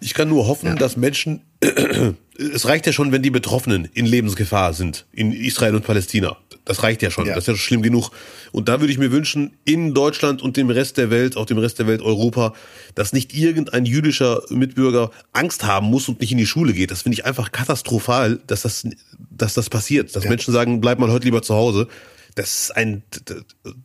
[0.00, 0.74] Ich kann nur hoffen, ja.
[0.74, 1.42] dass Menschen,
[2.38, 6.36] es reicht ja schon, wenn die Betroffenen in Lebensgefahr sind, in Israel und Palästina.
[6.66, 7.26] Das reicht ja schon.
[7.26, 7.34] Ja.
[7.34, 8.10] Das ist ja schon schlimm genug.
[8.50, 11.58] Und da würde ich mir wünschen, in Deutschland und dem Rest der Welt, auch dem
[11.58, 12.54] Rest der Welt Europa,
[12.96, 16.90] dass nicht irgendein jüdischer Mitbürger Angst haben muss und nicht in die Schule geht.
[16.90, 18.86] Das finde ich einfach katastrophal, dass das,
[19.30, 20.14] dass das passiert.
[20.16, 20.30] Dass ja.
[20.30, 21.86] Menschen sagen, bleib mal heute lieber zu Hause.
[22.34, 23.04] Das ist ein,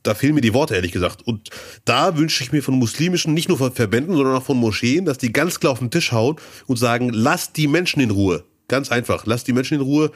[0.01, 1.21] da fehlen mir die Worte, ehrlich gesagt.
[1.25, 1.51] Und
[1.86, 5.19] da wünsche ich mir von muslimischen, nicht nur von Verbänden, sondern auch von Moscheen, dass
[5.19, 8.43] die ganz klar auf den Tisch hauen und sagen, lasst die Menschen in Ruhe.
[8.67, 9.27] Ganz einfach.
[9.27, 10.11] Lasst die Menschen in Ruhe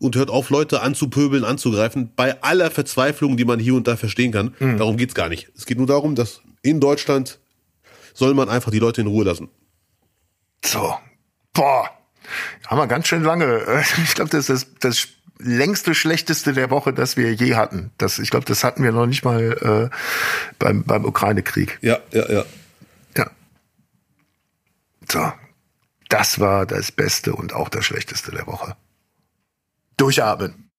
[0.00, 2.12] und hört auf, Leute anzupöbeln, anzugreifen.
[2.16, 4.54] Bei aller Verzweiflung, die man hier und da verstehen kann.
[4.58, 4.78] Mhm.
[4.78, 5.50] Darum geht's gar nicht.
[5.56, 7.38] Es geht nur darum, dass in Deutschland
[8.14, 9.48] soll man einfach die Leute in Ruhe lassen.
[10.64, 10.94] So.
[11.52, 11.90] Boah.
[12.66, 13.62] Haben wir ganz schön lange.
[14.02, 17.92] Ich glaube, das ist das längste schlechteste der Woche, das wir je hatten.
[17.98, 19.96] Das, ich glaube, das hatten wir noch nicht mal äh,
[20.58, 21.78] beim, beim Ukraine-Krieg.
[21.82, 22.44] Ja, ja, ja.
[23.16, 23.30] Ja.
[25.10, 25.32] So.
[26.08, 28.76] Das war das Beste und auch das Schlechteste der Woche.
[30.00, 30.70] Durchatmen.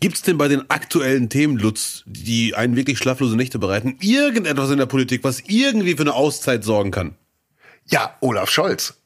[0.00, 4.70] Gibt es denn bei den aktuellen Themen, Lutz, die einen wirklich schlaflose Nächte bereiten, irgendetwas
[4.70, 7.16] in der Politik, was irgendwie für eine Auszeit sorgen kann?
[7.86, 9.01] Ja, Olaf Scholz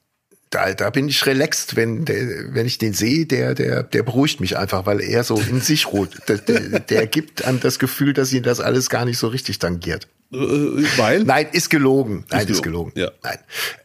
[0.56, 4.40] da, da bin ich relaxed, wenn, der, wenn ich den sehe, der, der, der beruhigt
[4.40, 6.10] mich einfach, weil er so in sich ruht.
[6.28, 9.58] Der, der, der gibt an das Gefühl, dass ihn das alles gar nicht so richtig
[9.58, 10.08] tangiert.
[10.32, 10.36] Äh,
[10.96, 11.24] weil?
[11.24, 12.24] Nein, ist gelogen.
[12.30, 12.92] Nein, ist, ist gelogen.
[12.94, 13.10] Ja.
[13.22, 13.38] Nein.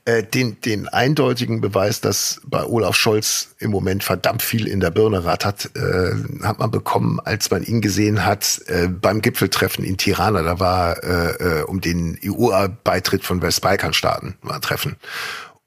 [0.06, 4.92] Äh, den, den eindeutigen Beweis, dass bei Olaf Scholz im Moment verdammt viel in der
[4.92, 9.98] Birne rattert, äh, hat man bekommen, als man ihn gesehen hat äh, beim Gipfeltreffen in
[9.98, 10.42] Tirana.
[10.42, 14.96] Da war äh, äh um den EU-Beitritt von Westbalkanstaaten war Treffen.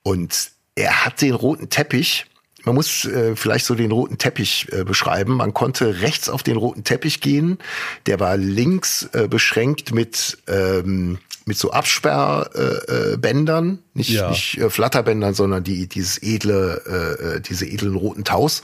[0.02, 2.26] Und er hat den roten Teppich.
[2.64, 5.36] Man muss äh, vielleicht so den roten Teppich äh, beschreiben.
[5.36, 7.58] Man konnte rechts auf den roten Teppich gehen.
[8.06, 14.30] Der war links äh, beschränkt mit ähm, mit so Absperrbändern, äh, äh, nicht, ja.
[14.30, 18.62] nicht äh, Flatterbändern, sondern die dieses edle, äh, äh diese edlen roten Taus,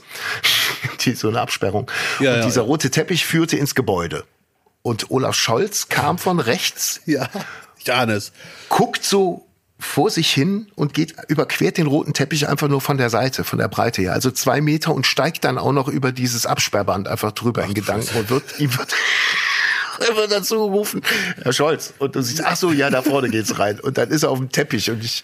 [1.01, 1.91] die so eine Absperrung.
[2.19, 4.23] Ja, und ja, dieser rote Teppich führte ins Gebäude.
[4.81, 7.01] Und Olaf Scholz kam von rechts.
[7.05, 7.29] Ja,
[7.77, 8.31] ich ahne es.
[8.69, 9.45] Guckt so
[9.81, 13.59] vor sich hin und geht, überquert den roten Teppich einfach nur von der Seite, von
[13.59, 14.13] der Breite her.
[14.13, 17.73] Also zwei Meter und steigt dann auch noch über dieses Absperrband einfach drüber Ach, in
[17.73, 18.93] Gedanken und wird, ihm wird,
[20.09, 21.01] immer dazu gerufen,
[21.41, 21.93] Herr Scholz.
[21.99, 23.79] Und du siehst, ach so, ja, da vorne geht's rein.
[23.79, 24.89] Und dann ist er auf dem Teppich.
[24.91, 25.23] Und ich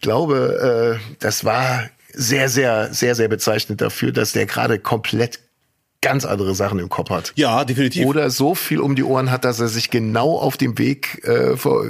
[0.00, 5.40] glaube, äh, das war sehr, sehr, sehr, sehr bezeichnend dafür, dass der gerade komplett
[6.00, 7.32] ganz andere Sachen im Kopf hat.
[7.36, 8.06] Ja, definitiv.
[8.06, 11.56] Oder so viel um die Ohren hat, dass er sich genau auf dem Weg äh,
[11.56, 11.84] vor,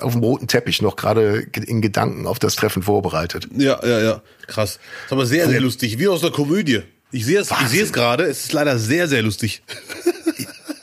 [0.00, 3.48] auf dem roten Teppich noch gerade in Gedanken auf das Treffen vorbereitet.
[3.56, 4.22] Ja, ja, ja.
[4.46, 4.78] Krass.
[4.78, 5.98] Das ist aber sehr, sehr lustig.
[5.98, 6.82] Wie aus einer Komödie.
[7.10, 8.24] Ich sehe es, ich sehe es gerade.
[8.24, 9.62] Es ist leider sehr, sehr lustig.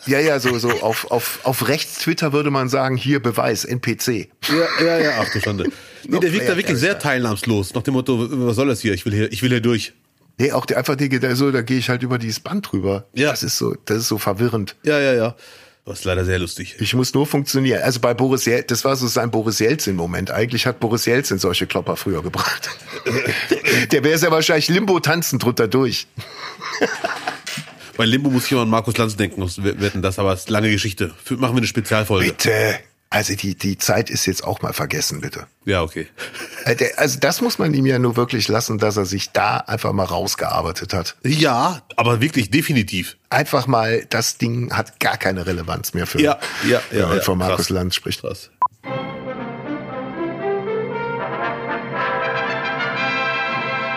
[0.07, 4.29] Ja, ja, so, so auf, auf, auf rechts Twitter würde man sagen, hier Beweis, NPC.
[4.49, 5.11] Ja, ja, ja.
[5.19, 5.65] Ach du Schande.
[6.07, 7.73] Nee, der wirkt da wirklich sehr teilnahmslos.
[7.75, 8.93] Nach dem Motto, was soll das hier?
[8.93, 9.93] Ich will hier, ich will hier durch.
[10.41, 13.05] Nee, auch die, einfach die, da, so, da gehe ich halt über dieses Band drüber.
[13.13, 13.29] Ja.
[13.29, 14.75] Das ist so, das ist so verwirrend.
[14.81, 15.35] Ja, ja, ja.
[15.85, 16.77] Das ist leider sehr lustig.
[16.79, 17.83] Ich muss nur funktionieren.
[17.83, 20.31] Also bei Boris Jelzin, das war so sein Boris Jelzin-Moment.
[20.31, 22.71] Eigentlich hat Boris Jelzin solche Klopper früher gebracht.
[23.91, 26.07] Der wäre ja wahrscheinlich Limbo tanzen drunter durch.
[27.97, 29.47] Bei Limbo muss ich immer an Markus Lanz denken.
[29.57, 31.13] Wir wetten das, aber ist lange Geschichte.
[31.29, 32.29] Machen wir eine Spezialfolge.
[32.29, 32.79] Bitte.
[33.13, 35.45] Also die, die Zeit ist jetzt auch mal vergessen, bitte.
[35.65, 36.07] Ja, okay.
[36.65, 39.91] Äh, Also das muss man ihm ja nur wirklich lassen, dass er sich da einfach
[39.93, 41.17] mal rausgearbeitet hat.
[41.25, 43.17] Ja, aber wirklich definitiv.
[43.29, 46.39] Einfach mal, das Ding hat gar keine Relevanz mehr für, Ja,
[46.69, 47.69] ja, wenn ja, man ja, von Markus krass.
[47.69, 48.21] Lanz spricht.
[48.21, 48.49] Krass.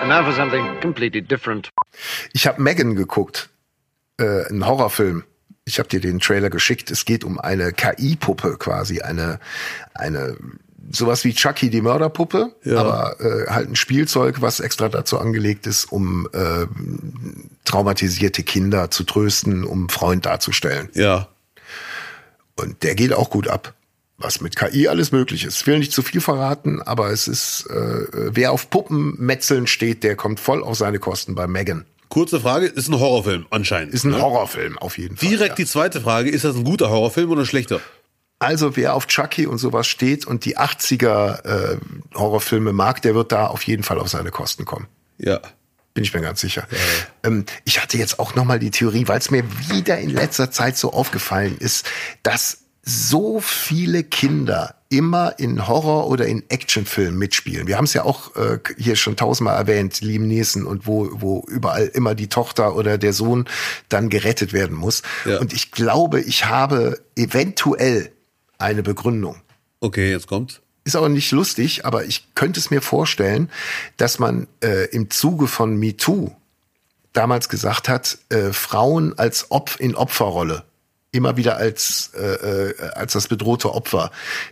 [0.01, 1.71] And now for something completely different.
[2.33, 3.49] Ich habe Megan geguckt,
[4.19, 5.25] äh, einen Horrorfilm.
[5.65, 6.91] Ich habe dir den Trailer geschickt.
[6.91, 9.41] Es geht um eine KI-Puppe quasi, eine
[9.95, 10.37] eine
[10.93, 12.77] sowas wie Chucky die Mörderpuppe, Ja.
[12.79, 16.67] aber äh, halt ein Spielzeug, was extra dazu angelegt ist, um äh,
[17.65, 20.91] traumatisierte Kinder zu trösten, um Freund darzustellen.
[20.93, 21.29] Ja.
[22.57, 23.73] Und der geht auch gut ab.
[24.17, 25.57] Was mit KI alles möglich ist.
[25.57, 30.15] Ich will nicht zu viel verraten, aber es ist, äh, wer auf Puppenmetzeln steht, der
[30.15, 31.85] kommt voll auf seine Kosten bei Megan.
[32.09, 33.95] Kurze Frage, ist ein Horrorfilm anscheinend.
[33.95, 34.21] Ist ein ne?
[34.21, 35.29] Horrorfilm auf jeden Fall.
[35.29, 35.55] Direkt ja.
[35.57, 37.81] die zweite Frage, ist das ein guter Horrorfilm oder ein schlechter?
[38.39, 41.79] Also wer auf Chucky und sowas steht und die 80er äh,
[42.15, 44.87] Horrorfilme mag, der wird da auf jeden Fall auf seine Kosten kommen.
[45.19, 45.41] Ja.
[45.95, 46.67] Bin ich mir ganz sicher.
[47.23, 50.51] Ähm, ich hatte jetzt auch noch mal die Theorie, weil es mir wieder in letzter
[50.51, 51.87] Zeit so aufgefallen ist,
[52.25, 57.67] dass so viele Kinder immer in Horror- oder in Actionfilmen mitspielen.
[57.67, 61.45] Wir haben es ja auch äh, hier schon tausendmal erwähnt, Liam Neeson, und wo, wo
[61.49, 63.47] überall immer die Tochter oder der Sohn
[63.89, 65.03] dann gerettet werden muss.
[65.25, 65.39] Ja.
[65.39, 68.13] Und ich glaube, ich habe eventuell
[68.59, 69.37] eine Begründung.
[69.81, 70.61] Okay, jetzt kommt's.
[70.85, 73.51] Ist auch nicht lustig, aber ich könnte es mir vorstellen,
[73.97, 76.31] dass man äh, im Zuge von MeToo
[77.13, 80.65] damals gesagt hat, äh, Frauen als Opf in Opferrolle
[81.15, 84.11] immer wieder als äh, äh, als das bedrohte Opfer.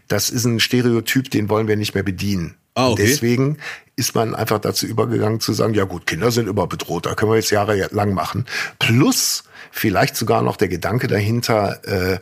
[0.08, 2.56] Das ist ein Stereotyp, den wollen wir nicht mehr bedienen.
[2.74, 3.06] Ah, Und okay.
[3.06, 3.58] Deswegen
[3.96, 7.32] ist man einfach dazu übergegangen zu sagen, ja gut, Kinder sind immer bedroht, da können
[7.32, 8.46] wir jetzt jahrelang machen.
[8.78, 12.18] Plus vielleicht sogar noch der Gedanke dahinter, äh,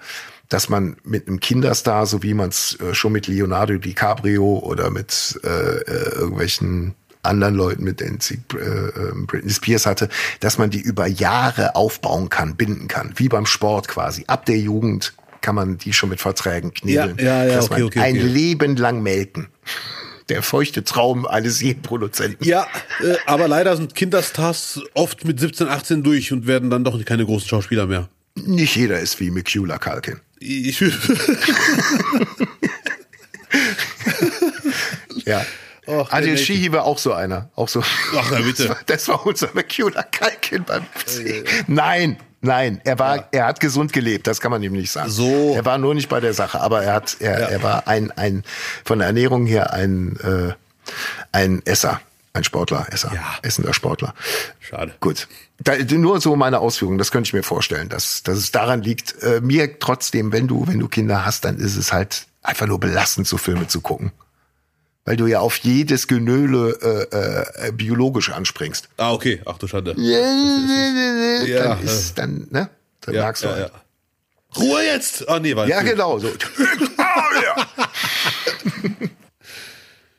[0.49, 4.91] dass man mit einem Kinderstar, so wie man es äh, schon mit Leonardo DiCaprio oder
[4.91, 10.09] mit äh, äh, irgendwelchen anderen Leuten, mit denen sie äh, äh, Britney Spears hatte,
[10.41, 14.25] dass man die über Jahre aufbauen kann, binden kann, wie beim Sport quasi.
[14.27, 17.17] Ab der Jugend kann man die schon mit Verträgen knebeln.
[17.19, 18.27] Ja, ja, ja, dass okay, man okay, ein okay.
[18.27, 19.49] Leben lang melken.
[20.29, 22.45] Der feuchte Traum eines jeden Produzenten.
[22.45, 22.67] Ja,
[23.03, 27.27] äh, aber leider sind Kinderstars oft mit 17, 18 durch und werden dann doch keine
[27.27, 28.09] großen Schauspieler mehr.
[28.37, 30.21] Nicht jeder ist wie Mikula Kalkin.
[30.39, 30.81] Ich,
[35.27, 35.45] Ja.
[35.91, 36.45] Och, der Adil Nelke.
[36.45, 37.51] Shihi war auch so einer.
[37.57, 37.81] Auch so.
[37.81, 38.65] Ach, na bitte.
[38.65, 41.45] Das war, das war unser Mikula Kalkin beim FC.
[41.67, 42.81] Nein, nein.
[42.85, 44.27] Er war, er hat gesund gelebt.
[44.27, 45.11] Das kann man ihm nicht sagen.
[45.11, 45.55] So.
[45.55, 46.61] Er war nur nicht bei der Sache.
[46.61, 48.45] Aber er hat, er, er war ein, ein,
[48.85, 50.53] von der Ernährung her ein, äh,
[51.33, 52.01] ein Esser.
[52.33, 53.13] Ein Sportler, Esser.
[53.13, 53.39] Ja.
[53.43, 54.15] Essender Sportler.
[54.61, 54.95] Schade.
[55.01, 55.27] Gut.
[55.59, 59.21] Da, nur so meine Ausführungen, das könnte ich mir vorstellen, dass, dass es daran liegt.
[59.23, 62.79] Äh, mir trotzdem, wenn du, wenn du Kinder hast, dann ist es halt einfach nur
[62.79, 64.13] belastend, so Filme zu gucken.
[65.05, 68.89] Weil du ja auf jedes Genöle äh, äh, biologisch anspringst.
[68.99, 69.41] Ah, okay.
[69.47, 69.95] Ach du Schande.
[69.95, 72.69] Dann Ja, ist dann, ne?
[73.01, 73.73] Dann Ja, merkst du ja, halt.
[73.73, 74.61] ja.
[74.61, 75.29] Ruhe jetzt!
[75.29, 75.91] Ah, nee, war Ja, gut.
[75.91, 76.19] genau.
[76.19, 76.29] So.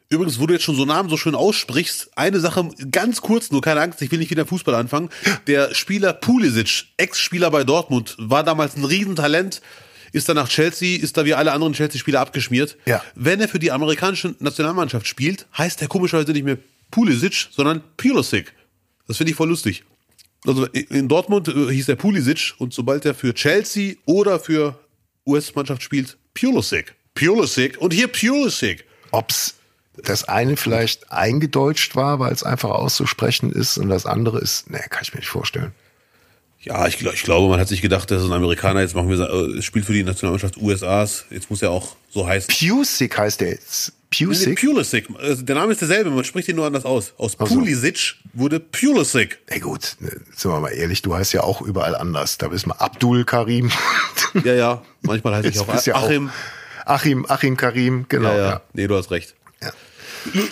[0.09, 3.61] Übrigens, wo du jetzt schon so Namen so schön aussprichst, eine Sache ganz kurz, nur
[3.61, 5.09] keine Angst, ich will nicht wieder Fußball anfangen.
[5.47, 9.61] Der Spieler Pulisic, Ex-Spieler bei Dortmund, war damals ein Riesentalent,
[10.11, 12.77] ist dann nach Chelsea, ist da wie alle anderen Chelsea-Spieler abgeschmiert.
[12.85, 13.03] Ja.
[13.15, 16.57] Wenn er für die amerikanische Nationalmannschaft spielt, heißt er komischerweise nicht mehr
[16.89, 18.53] Pulisic, sondern Pulisic.
[19.07, 19.83] Das finde ich voll lustig.
[20.45, 24.79] Also in Dortmund äh, hieß er Pulisic und sobald er für Chelsea oder für
[25.25, 26.95] US-Mannschaft spielt, Pulisic.
[27.13, 28.85] Pulisic und hier Pulisic.
[29.11, 29.55] Ob's
[30.03, 34.79] das eine vielleicht eingedeutscht war, weil es einfach auszusprechen ist und das andere ist, ne,
[34.89, 35.73] kann ich mir nicht vorstellen.
[36.63, 39.19] Ja, ich, ich glaube, man hat sich gedacht, das ist ein Amerikaner, jetzt machen wir,
[39.19, 42.53] äh, spielt für die Nationalmannschaft USAs, jetzt muss er auch so heißen.
[42.53, 43.93] Pusik heißt der jetzt.
[44.19, 44.59] Nee, Pusik?
[44.59, 45.07] Pulisic.
[45.19, 47.13] Also, Der Name ist derselbe, man spricht ihn nur anders aus.
[47.17, 49.39] Aus Pulisic wurde Pulisic.
[49.47, 52.37] Ey gut, ne, sind wir mal ehrlich, du heißt ja auch überall anders.
[52.37, 53.71] Da bist du mal Abdul Karim.
[54.45, 54.81] Ja, ja.
[55.01, 56.29] Manchmal heiße ich auch ja Achim.
[56.85, 58.29] Achim, Achim Karim, genau.
[58.29, 58.49] Ja, ja.
[58.49, 58.61] Ja.
[58.71, 59.35] Nee, du hast recht.
[59.61, 59.73] Ja.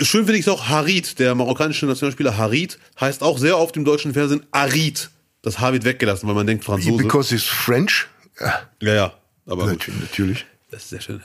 [0.01, 3.85] Schön finde ich es auch Harit, der marokkanische Nationalspieler Harit, heißt auch sehr oft im
[3.85, 5.09] deutschen Fernsehen Arid.
[5.41, 6.97] Das H wird weggelassen, weil man denkt Franzose.
[7.03, 8.07] Because it's French.
[8.39, 9.13] Ja, ja, ja.
[9.45, 10.01] Aber natürlich.
[10.01, 10.45] natürlich.
[10.71, 11.23] Das ist sehr schön.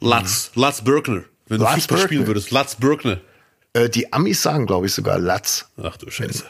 [0.00, 1.24] Latz, Latz Birkner.
[1.48, 2.26] Wenn du Latz Fußball spielen Birkner.
[2.28, 3.20] würdest, Latz Birkner.
[3.72, 5.68] Äh, die Amis sagen, glaube ich, sogar Latz.
[5.82, 6.44] Ach du Scheiße.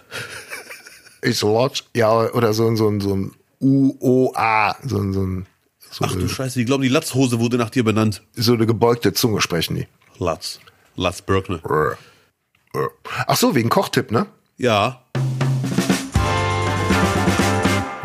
[1.23, 1.83] Ist Lodge.
[1.95, 4.77] Ja, oder so, ein- so, ein- so ein U-O-A.
[4.85, 5.47] So, ein- so, ein-
[5.91, 8.23] so, Ach du Scheiße, die glauben, die Latzhose wurde nach dir benannt.
[8.35, 9.87] so eine gebeugte Zunge sprechen die.
[10.19, 10.61] Latz.
[10.95, 11.61] Latz Birkner.
[13.27, 14.27] Ach so, wegen Kochtipp, ne?
[14.59, 15.03] Ja.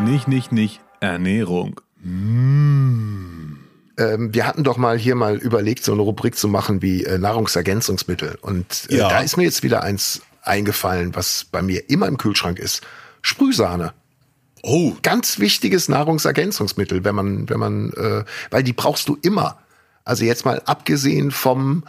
[0.04, 0.80] Nicht, nicht, nicht.
[1.00, 1.80] Ernährung.
[2.04, 3.58] ähm,
[3.98, 8.36] wir hatten doch mal hier mal überlegt, so eine Rubrik zu machen wie äh, Nahrungsergänzungsmittel.
[8.40, 9.08] Und äh, Ja.
[9.08, 12.82] da ist mir jetzt wieder eins eingefallen, was bei mir immer im Kühlschrank ist.
[13.22, 13.94] Sprühsahne.
[14.62, 19.58] Oh, Ganz wichtiges Nahrungsergänzungsmittel, wenn man, wenn man, äh, weil die brauchst du immer.
[20.04, 21.84] Also jetzt mal abgesehen vom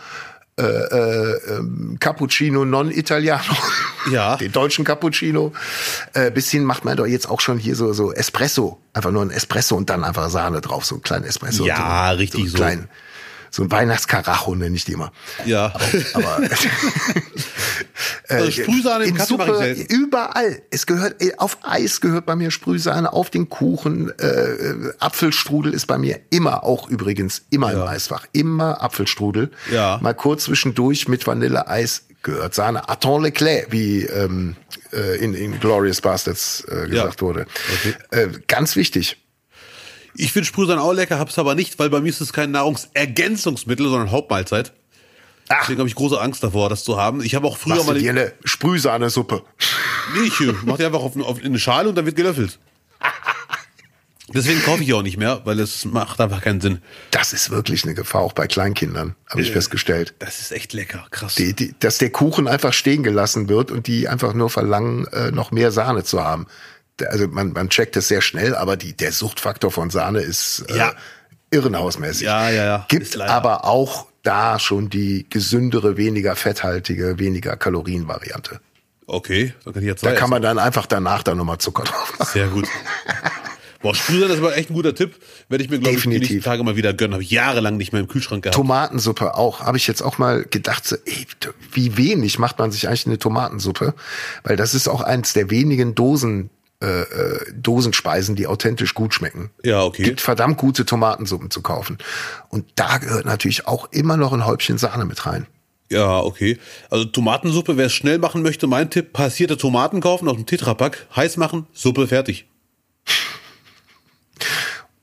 [0.58, 3.44] äh, äh, ähm, Cappuccino non Italiano,
[4.10, 4.36] Ja.
[4.38, 5.52] den deutschen Cappuccino,
[6.14, 9.22] äh, bis hin macht man doch jetzt auch schon hier so so Espresso, einfach nur
[9.22, 11.66] ein Espresso und dann einfach Sahne drauf, so einen kleinen Espresso.
[11.66, 12.50] Ja, so, richtig so.
[12.52, 12.58] so.
[12.58, 12.88] Klein,
[13.52, 15.12] so ein Weihnachtskaracho nenne ich die immer.
[15.46, 15.74] ja.
[16.14, 16.40] Aber
[18.36, 20.62] Also Sprühsahne in Suppe, überall.
[20.72, 25.88] Es gehört äh, auf Eis gehört bei mir Sprühsahne, auf den Kuchen, äh, Apfelstrudel ist
[25.88, 29.52] bei mir immer auch übrigens immer im Eisfach, immer Apfelstrudel.
[29.72, 30.00] Ja.
[30.02, 32.90] Mal kurz zwischendurch mit Vanilleeis gehört Sahne.
[32.90, 34.56] Attends le clé, wie ähm,
[34.92, 37.46] äh, in, in Glorious Bastards äh, gesagt wurde.
[38.12, 39.18] Äh, ganz wichtig.
[40.18, 43.88] Ich finde Sprühsahne auch lecker, hab's aber nicht, weil bei mir ist es kein Nahrungsergänzungsmittel,
[43.88, 44.74] sondern Hauptmahlzeit.
[45.50, 47.22] Ach, Deswegen habe ich große Angst davor, das zu haben.
[47.22, 49.44] Ich habe auch früher machst du mal dir eine Sprühsahnesuppe.
[50.16, 52.60] Nee, ich mach die einfach auf, auf, in eine Schale und dann wird gelöffelt.
[54.34, 56.82] Deswegen kaufe ich auch nicht mehr, weil es macht einfach keinen Sinn.
[57.12, 60.16] Das ist wirklich eine Gefahr, auch bei Kleinkindern, habe ich festgestellt.
[60.18, 61.36] Das ist echt lecker, krass.
[61.36, 65.30] die, die, dass der Kuchen einfach stehen gelassen wird und die einfach nur verlangen, äh,
[65.30, 66.48] noch mehr Sahne zu haben.
[67.06, 70.78] Also man, man checkt es sehr schnell, aber die, der Suchtfaktor von Sahne ist äh,
[70.78, 70.96] Ja.
[71.52, 72.28] Irrenhausmäßig.
[72.28, 72.86] Ja, ja, ja.
[72.90, 78.60] Gibt aber auch da schon die gesündere, weniger fetthaltige, weniger Kalorienvariante.
[79.08, 82.16] Okay, dann kann ich jetzt Da kann man dann einfach danach dann nochmal Zucker drauf
[82.18, 82.32] machen.
[82.32, 82.68] Sehr gut.
[83.86, 85.20] Boah, Sprühsahne ist aber echt ein guter Tipp.
[85.48, 87.14] Werde ich mir, glaube ich, die nächsten Tage mal wieder gönnen.
[87.14, 88.56] Habe ich jahrelang nicht mehr im Kühlschrank gehabt.
[88.56, 89.60] Tomatensuppe auch.
[89.60, 91.28] Habe ich jetzt auch mal gedacht, so, ey,
[91.72, 93.94] wie wenig macht man sich eigentlich eine Tomatensuppe?
[94.42, 96.50] Weil das ist auch eins der wenigen Dosen,
[96.86, 99.50] äh, äh, Dosenspeisen, die authentisch gut schmecken.
[99.64, 100.04] Ja, okay.
[100.04, 101.98] Gibt verdammt gute Tomatensuppen zu kaufen.
[102.50, 105.48] Und da gehört natürlich auch immer noch ein Häubchen Sahne mit rein.
[105.90, 106.60] Ja, okay.
[106.90, 111.08] Also Tomatensuppe, wer es schnell machen möchte, mein Tipp, passierte Tomaten kaufen aus dem Tetrapack,
[111.16, 112.46] heiß machen, Suppe fertig.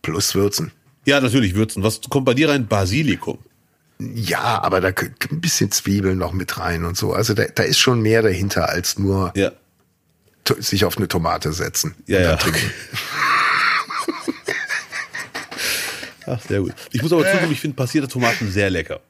[0.02, 0.72] Plus Würzen.
[1.04, 1.82] Ja, natürlich würzen.
[1.82, 2.66] Was kommt bei dir rein?
[2.66, 3.38] Basilikum.
[3.98, 7.12] Ja, aber da ein bisschen Zwiebeln noch mit rein und so.
[7.12, 9.52] Also da, da ist schon mehr dahinter als nur Ja.
[10.58, 11.94] Sich auf eine Tomate setzen.
[12.06, 12.36] Ja, und ja.
[12.36, 12.70] trinken.
[16.26, 16.72] Ach, sehr gut.
[16.92, 19.00] Ich muss aber zugeben, ich finde passierte Tomaten sehr lecker.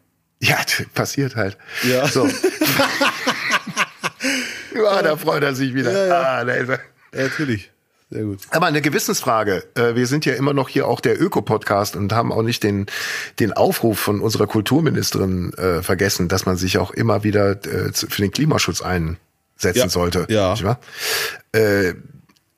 [0.40, 0.56] Ja,
[0.94, 1.56] passiert halt.
[1.88, 2.08] Ja.
[2.08, 2.26] So.
[4.74, 5.90] ja, da freut er sich wieder.
[5.90, 6.80] Ah, da ist er.
[7.14, 7.70] Ja, natürlich.
[8.10, 8.40] Sehr gut.
[8.50, 9.64] Aber eine Gewissensfrage.
[9.74, 12.86] Äh, Wir sind ja immer noch hier auch der Öko-Podcast und haben auch nicht den,
[13.40, 18.20] den Aufruf von unserer Kulturministerin äh, vergessen, dass man sich auch immer wieder äh, für
[18.20, 18.82] den Klimaschutz
[19.64, 19.88] einsetzen Ja.
[19.88, 20.26] sollte.
[20.28, 20.52] Ja.
[20.52, 20.80] Nicht wahr?
[21.52, 21.94] Äh,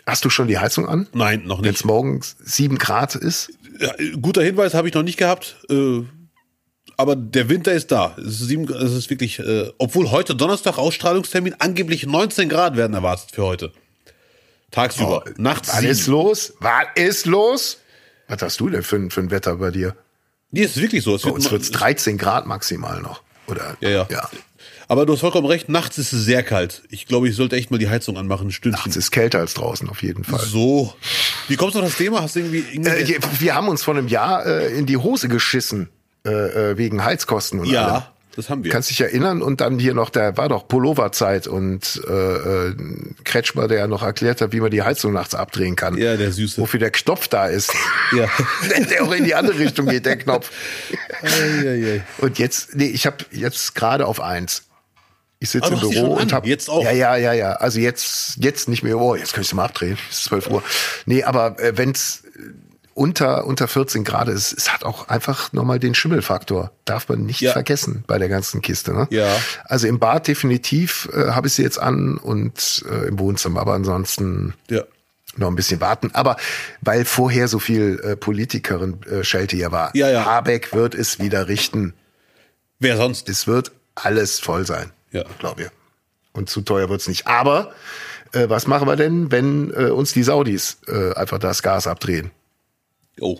[0.06, 1.08] hast du schon die Heizung an?
[1.12, 1.80] Nein, noch Wenn nicht.
[1.80, 3.50] es morgens sieben Grad ist?
[3.78, 5.56] Ja, guter Hinweis habe ich noch nicht gehabt.
[5.68, 6.02] Äh,
[6.96, 8.14] aber der Winter ist da.
[8.18, 12.94] Es ist, sieben, es ist wirklich, äh, obwohl heute Donnerstag Ausstrahlungstermin angeblich 19 Grad werden
[12.94, 13.72] erwartet für heute.
[14.70, 15.24] Tagsüber.
[15.36, 15.90] Nachts Was sieben.
[15.92, 16.54] ist los?
[16.60, 17.78] Was ist los?
[18.28, 19.94] Was hast du denn für, ein- für ein Wetter bei dir?
[20.50, 21.14] Nee, es ist wirklich so.
[21.14, 23.22] Es Bei wird uns ma- wird's 13 Grad maximal noch.
[23.46, 23.76] Oder?
[23.80, 24.30] ja, ja, ja.
[24.88, 26.82] Aber du hast vollkommen recht, nachts ist es sehr kalt.
[26.90, 28.90] Ich glaube, ich sollte echt mal die Heizung anmachen, ein Stündchen.
[28.90, 30.40] Es ist kälter als draußen auf jeden Fall.
[30.40, 30.94] So.
[31.48, 32.20] Wie kommst du auf das Thema?
[32.22, 35.28] Hast du irgendwie, irgendwie Äh, wir haben uns vor einem Jahr äh, in die Hose
[35.28, 35.88] geschissen
[36.26, 37.74] äh, äh, wegen Heizkosten und allem.
[37.74, 38.70] Ja, das haben wir.
[38.70, 42.74] Kannst dich erinnern und dann hier noch, da war doch Pulloverzeit und äh, äh,
[43.24, 45.96] Kretschmer, der noch erklärt hat, wie man die Heizung nachts abdrehen kann.
[45.96, 46.60] Ja, der Süße.
[46.60, 47.72] Wofür der Knopf da ist.
[48.14, 48.28] Ja.
[48.90, 50.50] der auch in die andere Richtung geht, der Knopf.
[51.22, 52.04] Eieiei.
[52.18, 54.64] Und jetzt, nee, ich habe jetzt gerade auf eins.
[55.44, 56.82] Ich sitze du im Büro und habe jetzt auch?
[56.82, 57.52] Ja, ja, ja, ja.
[57.52, 58.98] Also jetzt, jetzt nicht mehr.
[58.98, 59.98] Oh, jetzt kann ich mal abdrehen.
[60.10, 60.62] Es ist 12 Uhr.
[61.04, 62.22] Nee, aber äh, wenn's
[62.94, 66.70] unter unter 14 Grad ist, es hat auch einfach nochmal den Schimmelfaktor.
[66.86, 67.52] Darf man nicht Ja.
[67.52, 68.94] vergessen bei der ganzen Kiste.
[68.94, 69.06] Ne?
[69.10, 69.28] Ja.
[69.64, 73.60] Also im Bad definitiv äh, habe ich sie jetzt an und äh, im Wohnzimmer.
[73.60, 74.82] Aber ansonsten Ja.
[75.36, 76.10] noch ein bisschen warten.
[76.14, 76.36] Aber
[76.80, 80.24] weil vorher so viel äh, Politikerin äh, Schelte hier war, Ja, ja.
[80.24, 81.92] Habeck wird es wieder richten.
[82.78, 83.28] Wer sonst?
[83.28, 84.90] Es wird alles voll sein.
[85.14, 85.24] Ja.
[85.38, 85.68] Glaube ich.
[86.32, 87.26] Und zu teuer wird's nicht.
[87.26, 87.72] Aber
[88.32, 92.32] äh, was machen wir denn, wenn äh, uns die Saudis äh, einfach das Gas abdrehen?
[93.20, 93.38] Oh.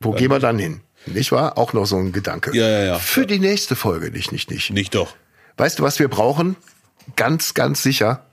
[0.00, 0.80] Wo gehen wir dann hin?
[1.06, 1.58] Nicht wahr?
[1.58, 2.56] Auch noch so ein Gedanke.
[2.56, 2.98] Ja, ja, ja.
[2.98, 4.70] Für die nächste Folge nicht, nicht, nicht.
[4.70, 5.16] Nicht doch.
[5.56, 6.56] Weißt du, was wir brauchen?
[7.16, 8.24] Ganz, ganz sicher.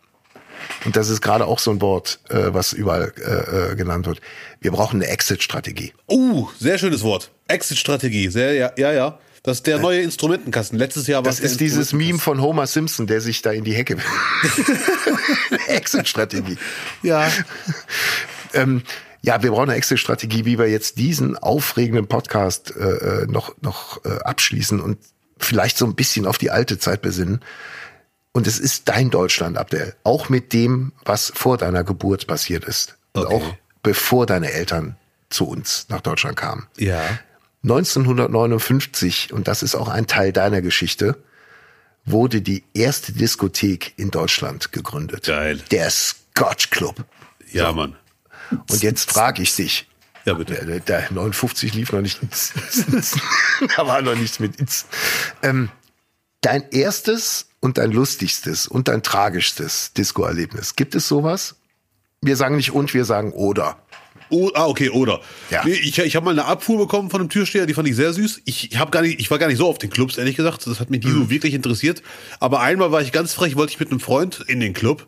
[0.86, 4.22] Und das ist gerade auch so ein Wort, äh, was überall äh, äh, genannt wird.
[4.62, 5.94] Wir brauchen eine Exit-Strategie.
[6.08, 7.32] Uh, sehr schönes Wort.
[7.48, 8.30] Exit-Strategie.
[8.30, 9.20] Sehr, ja, ja, ja.
[9.46, 10.78] Das ist der neue Instrumentenkasten.
[10.80, 13.74] Letztes Jahr war Das ist dieses Meme von Homer Simpson, der sich da in die
[13.74, 13.98] Hecke.
[15.68, 16.58] Exit-Strategie.
[17.02, 17.32] Ja.
[18.54, 18.84] Ähm,
[19.22, 24.06] ja, wir brauchen eine Exit-Strategie, wie wir jetzt diesen aufregenden Podcast äh, äh, noch, noch
[24.06, 24.98] äh, abschließen und
[25.38, 27.42] vielleicht so ein bisschen auf die alte Zeit besinnen.
[28.32, 29.94] Und es ist dein Deutschland, Abdel.
[30.06, 32.96] Auch mit dem, was vor deiner Geburt passiert ist.
[33.12, 33.36] Und Okay.
[33.36, 34.96] auch bevor deine Eltern
[35.30, 36.68] zu uns nach Deutschland kamen.
[36.78, 37.02] Ja.
[37.66, 41.18] 1959, und das ist auch ein Teil deiner Geschichte,
[42.06, 45.26] wurde die erste Diskothek in Deutschland gegründet.
[45.26, 45.62] Geil.
[45.72, 47.04] Der Scotch Club.
[47.52, 47.96] Ja, Mann.
[48.70, 49.88] Und jetzt frage ich dich.
[50.26, 50.54] Ja, bitte.
[50.66, 52.22] Der, der 59 lief noch nicht.
[52.22, 52.54] ins-
[53.76, 54.56] da war noch nichts mit.
[55.42, 55.70] Ähm,
[56.42, 60.76] dein erstes und dein lustigstes und dein tragischstes Disco-Erlebnis.
[60.76, 61.56] Gibt es sowas?
[62.22, 63.80] Wir sagen nicht und, wir sagen oder.
[64.36, 65.22] Oh, ah, okay, oder.
[65.50, 65.64] Ja.
[65.64, 68.12] Nee, ich ich habe mal eine Abfuhr bekommen von einem Türsteher, die fand ich sehr
[68.12, 68.42] süß.
[68.44, 70.68] Ich, hab gar nicht, ich war gar nicht so auf den Clubs, ehrlich gesagt.
[70.68, 71.24] Das hat mich nie Mhm.
[71.24, 72.02] so wirklich interessiert.
[72.42, 75.08] Aber einmal war ich ganz frech, wollte ich mit einem Freund in den Club.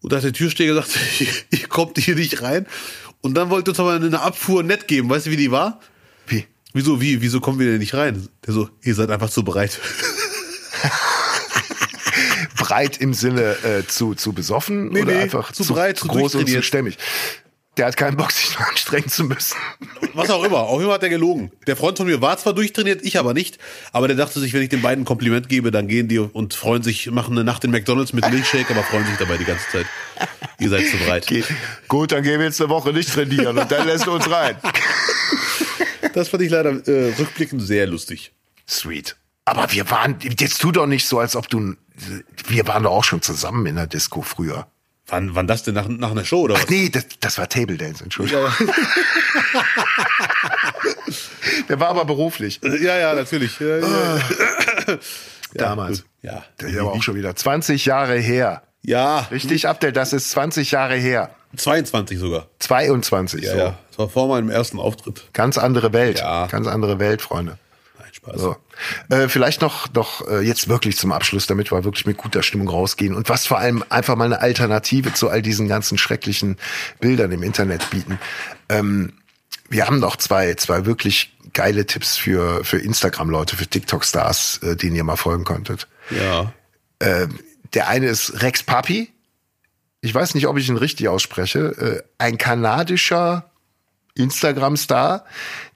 [0.00, 0.90] Und da hat der Türsteher gesagt,
[1.50, 2.66] ihr kommt hier nicht rein.
[3.20, 5.10] Und dann wollte uns aber eine Abfuhr nett geben.
[5.10, 5.78] Weißt du, wie die war?
[6.26, 6.46] Wie?
[6.72, 8.26] Wieso, wie, wieso kommen wir denn nicht rein?
[8.46, 9.78] Der so, ihr seid einfach zu bereit.
[12.56, 16.36] Breit im Sinne äh, zu, zu besoffen Nee, oder nee, einfach zu breit, zu groß
[16.36, 16.96] und zu stämmig.
[17.78, 19.56] Der hat keinen Bock, sich noch anstrengen zu müssen.
[20.12, 20.58] Was auch immer.
[20.58, 21.50] Auf jeden Fall hat er gelogen.
[21.66, 23.58] Der Freund von mir war zwar durchtrainiert, ich aber nicht.
[23.92, 26.52] Aber der dachte sich, wenn ich den beiden ein Kompliment gebe, dann gehen die und
[26.52, 29.66] freuen sich, machen eine Nacht in McDonalds mit Milchshake, aber freuen sich dabei die ganze
[29.70, 29.86] Zeit.
[30.58, 31.26] Ihr seid zu bereit.
[31.26, 31.46] Geht.
[31.88, 34.56] Gut, dann gehen wir jetzt eine Woche nicht trainieren und dann lässt du uns rein.
[36.12, 38.32] Das fand ich leider äh, rückblickend sehr lustig.
[38.68, 39.16] Sweet.
[39.46, 41.74] Aber wir waren, jetzt tu doch nicht so, als ob du,
[42.48, 44.66] wir waren doch auch schon zusammen in der Disco früher.
[45.12, 46.62] Wann, wann das denn nach, nach einer Show oder was?
[46.64, 48.46] Ach nee, das, das war Table Dance, Entschuldigung.
[51.68, 52.60] Der war aber beruflich.
[52.62, 53.58] Ja, ja, natürlich.
[53.60, 54.18] Ja, ja.
[55.54, 55.98] Damals.
[56.02, 56.10] gut.
[56.22, 56.44] Ja.
[56.60, 58.62] Der ist aber auch schon wieder 20 Jahre her.
[58.84, 61.30] Ja, Richtig, Abdel, das ist 20 Jahre her.
[61.56, 62.46] 22 sogar.
[62.58, 63.58] 22, Ja, so.
[63.58, 63.78] ja.
[63.90, 65.24] Das war vor meinem ersten Auftritt.
[65.34, 66.18] Ganz andere Welt.
[66.20, 66.46] Ja.
[66.46, 67.58] Ganz andere Welt, Freunde.
[68.22, 68.40] Spaß.
[68.40, 68.56] So.
[69.08, 72.68] Äh, vielleicht noch, noch äh, jetzt wirklich zum Abschluss, damit wir wirklich mit guter Stimmung
[72.68, 76.56] rausgehen und was vor allem einfach mal eine Alternative zu all diesen ganzen schrecklichen
[77.00, 78.18] Bildern im Internet bieten.
[78.68, 79.14] Ähm,
[79.68, 84.96] wir haben noch zwei, zwei wirklich geile Tipps für, für Instagram-Leute, für TikTok-Stars, äh, denen
[84.96, 85.88] ihr mal folgen konntet.
[86.10, 86.52] Ja.
[87.74, 89.10] Der eine ist Rex Papi.
[90.02, 91.58] Ich weiß nicht, ob ich ihn richtig ausspreche.
[91.58, 93.50] Äh, ein kanadischer
[94.14, 95.24] Instagram-Star,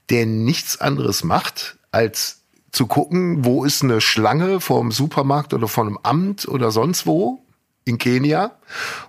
[0.09, 2.36] der nichts anderes macht, als
[2.77, 7.43] zu gucken, wo ist eine Schlange vorm Supermarkt oder vor einem Amt oder sonst wo
[7.85, 8.51] in Kenia.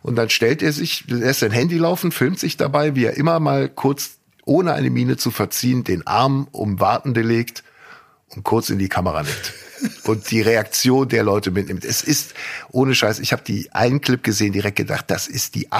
[0.02, 3.40] Und dann stellt er sich, lässt sein Handy laufen, filmt sich dabei, wie er immer
[3.40, 7.62] mal kurz, ohne eine Miene zu verziehen, den Arm um Wartende legt
[8.34, 9.52] und kurz in die Kamera nimmt.
[10.04, 11.84] Und die Reaktion der Leute mitnimmt.
[11.84, 12.34] Es ist,
[12.72, 15.70] ohne Scheiß, ich habe die einen Clip gesehen, direkt gedacht, das ist die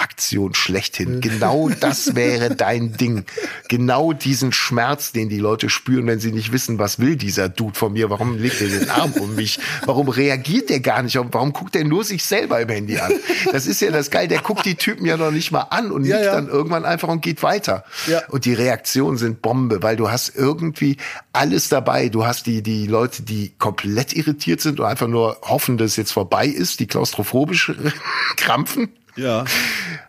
[0.00, 1.20] Abtell-Aktion schlechthin.
[1.20, 3.24] Genau das wäre dein Ding.
[3.68, 7.76] Genau diesen Schmerz, den die Leute spüren, wenn sie nicht wissen, was will dieser Dude
[7.78, 11.52] von mir, warum legt er den Arm um mich, warum reagiert der gar nicht, warum
[11.52, 13.12] guckt er nur sich selber im Handy an.
[13.52, 16.04] Das ist ja das Geil, der guckt die Typen ja noch nicht mal an und
[16.04, 16.34] Ja, nickt ja.
[16.34, 17.84] dann irgendwann einfach und geht weiter.
[18.06, 18.22] Ja.
[18.28, 20.96] Und die Reaktionen sind Bombe, weil du hast irgendwie
[21.32, 22.08] alles dabei.
[22.08, 25.96] Du hast die, die Leute, die komplett irritiert sind und einfach nur hoffen, dass es
[25.96, 27.72] jetzt vorbei ist, die klaustrophobisch
[28.36, 28.88] krampfen.
[29.20, 29.44] Ja.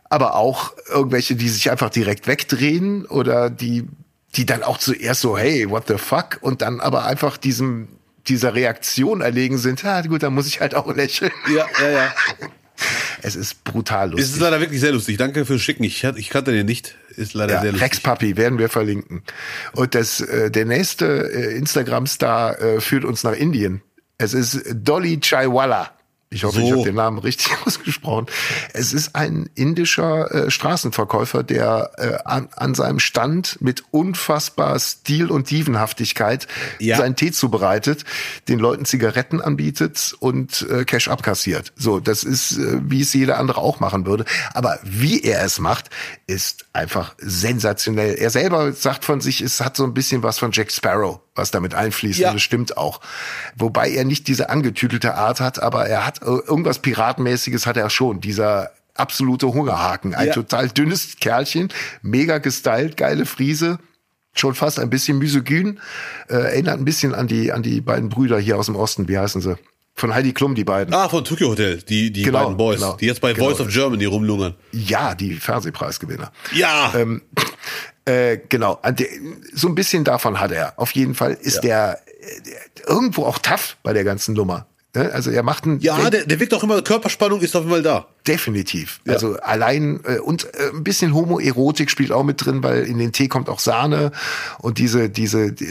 [0.10, 3.88] Aber auch irgendwelche, die sich einfach direkt wegdrehen oder die,
[4.36, 6.38] die dann auch zuerst so, hey, what the fuck?
[6.42, 7.88] Und dann aber einfach diesem,
[8.28, 11.32] dieser Reaktion erlegen sind, ja gut, dann muss ich halt auch lächeln.
[11.56, 12.14] Ja, ja, ja.
[13.22, 14.34] Es ist brutal Es lustig.
[14.34, 15.18] ist leider wirklich sehr lustig.
[15.18, 15.84] Danke fürs Schicken.
[15.84, 16.96] Ich, ich kannte den nicht.
[17.16, 17.86] Ist leider Ja, sehr lustig.
[17.86, 19.22] Rex Papi werden wir verlinken.
[19.74, 23.84] Und das, äh, der nächste äh, Instagram-Star äh, führt uns nach Indien.
[24.18, 25.92] Es ist Dolly Chaiwala.
[26.34, 26.66] Ich hoffe, So.
[26.66, 28.28] ich habe den Namen richtig ausgesprochen.
[28.74, 35.30] Es ist ein indischer äh, Straßenverkäufer, der äh, an, an seinem Stand mit unfassbar Stil
[35.30, 36.48] und Dievenhaftigkeit
[36.80, 36.96] Ja.
[36.98, 38.06] seinen Tee zubereitet,
[38.48, 41.74] den Leuten Zigaretten anbietet und äh, Cash abkassiert.
[41.76, 44.24] So, das ist, äh, wie es jeder andere auch machen würde.
[44.54, 45.90] Aber wie er es macht,
[46.28, 48.16] ist einfach sensationell.
[48.16, 51.52] Er selber sagt von sich, es hat so ein bisschen was von Jack Sparrow, was
[51.52, 52.20] damit einfließt.
[52.20, 52.30] Ja.
[52.30, 53.00] Und das stimmt auch.
[53.56, 57.90] Wobei er nicht diese angetütelte Art hat, aber er hat äh, irgendwas Piratenmäßiges hat er
[57.90, 58.20] schon.
[58.22, 60.14] Dieser absolute Hungerhaken.
[60.14, 60.34] Ein Ja.
[60.34, 61.70] total dünnes Kerlchen,
[62.02, 63.80] mega gestylt, geile Friese.
[64.34, 65.80] Schon fast ein bisschen misogyn.
[66.30, 69.08] Äh, erinnert ein bisschen an die, an die beiden Brüder hier aus dem Osten.
[69.08, 69.56] Wie heißen sie?
[69.94, 70.94] Von Heidi Klum, die beiden.
[70.94, 72.94] Ah, von Tokyo Hotel, die, die Genau, beiden Boys, genau.
[72.96, 73.50] die jetzt bei Genau.
[73.50, 74.56] Voice of Germany rumlungern.
[74.72, 76.32] Ja, die Fernsehpreisgewinner.
[76.54, 77.22] Ja, Ähm,
[78.06, 79.08] äh, genau, der-
[79.54, 80.74] so ein bisschen davon hat er.
[80.78, 84.66] Auf jeden Fall ist der, äh, der irgendwo auch tough bei der ganzen Nummer.
[84.94, 85.10] Ne?
[85.14, 87.84] Also er macht einen ja, der, der wirkt auch immer, Körperspannung ist auf jeden Fall
[87.84, 88.08] da.
[88.28, 89.00] definitiv.
[89.08, 93.14] Also allein äh, und äh, ein bisschen Homoerotik spielt auch mit drin, weil in den
[93.14, 94.12] Tee kommt auch Sahne
[94.60, 95.68] und diese diese die,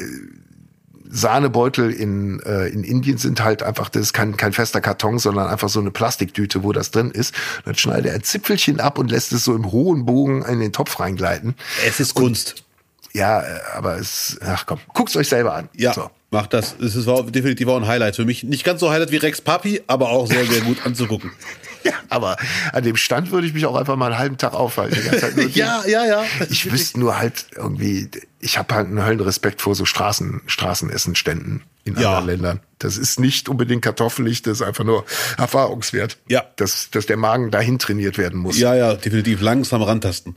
[1.11, 5.49] Sahnebeutel in, äh, in Indien sind halt einfach, das ist kein, kein fester Karton, sondern
[5.49, 7.35] einfach so eine Plastiktüte, wo das drin ist.
[7.65, 10.73] Dann schneidet er ein Zipfelchen ab und lässt es so im hohen Bogen in den
[10.73, 11.55] Topf reingleiten.
[11.87, 12.65] Es ist Kunst.
[13.13, 15.69] Ja, äh, aber es, ach komm, guckt's euch selber an.
[15.77, 16.11] Ja, So.
[16.31, 16.77] macht das.
[16.81, 18.45] Es ist war definitiv auch ein Highlight für mich.
[18.45, 21.33] Nicht ganz so Highlight wie Rex Papi, aber auch sehr, sehr gut anzugucken.
[21.83, 22.37] Ja, aber
[22.73, 24.97] an dem Stand würde ich mich auch einfach mal einen halben Tag aufhalten.
[24.97, 26.25] Die ganze Zeit nur ja, ja, ja.
[26.51, 28.11] Ich wüsste nur halt irgendwie,
[28.41, 32.09] ich habe halt einen Höllenrespekt vor so Straßen, Straßenessenständen in Ja.
[32.19, 32.61] anderen Ländern.
[32.79, 35.05] Das ist nicht unbedingt kartoffelig, das ist einfach nur
[35.39, 36.19] Erfahrungswert.
[36.29, 36.45] Ja.
[36.57, 38.59] Dass, dass der Magen dahin trainiert werden muss.
[38.59, 40.37] Ja, ja, definitiv langsam rantasten.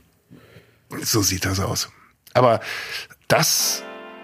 [1.02, 1.88] So sieht das aus.
[2.32, 2.60] Aber
[3.28, 3.82] das